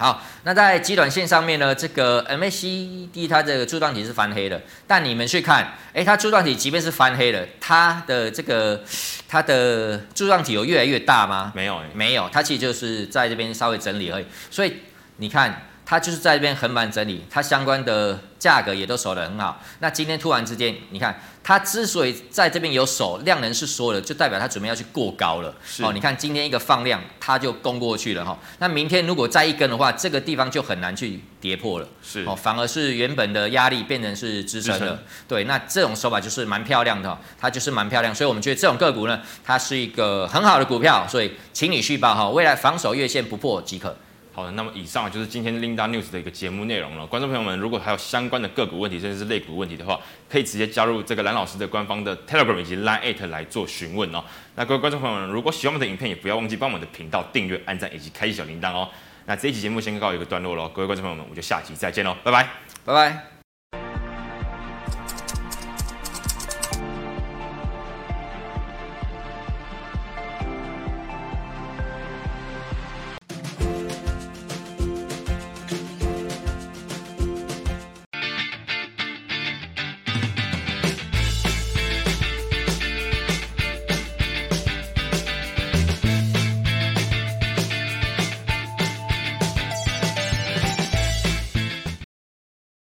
[0.00, 8.82] 好，那在极短线上面呢，这个 MACD 它这个柱状体是翻黑的，但你们去看，诶，它柱状体即便是翻黑了，它的这个
[9.28, 11.52] 它的柱状体有越来越大吗？
[11.54, 14.24] 没有，没有，它其实就是在这边稍微整理而已。
[14.50, 14.74] 所以
[15.18, 19.60] 你看，它就是在这边横盘整理，它相关的价格也都守得很好。
[19.80, 21.20] 那今天突然之间，你看。
[21.42, 25.52] 它之所以在这边有守量能是缩了，就代表它准备要去过高了。
[25.82, 28.38] 哦，你看今天一个放量，它就攻过去了哈。
[28.58, 31.88] 那明天如果再一根的话，这个地方就很难去跌破了。
[32.02, 35.02] 是哦，反而是原本的压力变成是支撑了。
[35.26, 38.14] 对，那这种手法就是蛮漂亮的，它就是蛮漂亮。
[38.14, 43.96] 所以我们觉得这种个股呢，它是一个很好的股票，所以请你续报哈，未来防守月线不破即可。
[44.40, 47.06] 好，那么以上就是今天 Linda News 的一个节目内容了。
[47.06, 54.24] 观众朋友们，如果还有相关的个股问题，甚至是类股问题的话，可以直接加入这个蓝老师的官方的 Telegram 以及 Line@ 来做询问哦。
[54.54, 58.88] 那各位观众朋友们，如果喜欢我们的影片，也不要忘记帮我们的频道订阅、按赞以及开启小铃铛哦。
[59.26, 62.48] 那这一期节目先告一个段落喽，各位观众朋友们，我们就下期再见喽，拜拜，
[62.84, 63.39] 拜拜。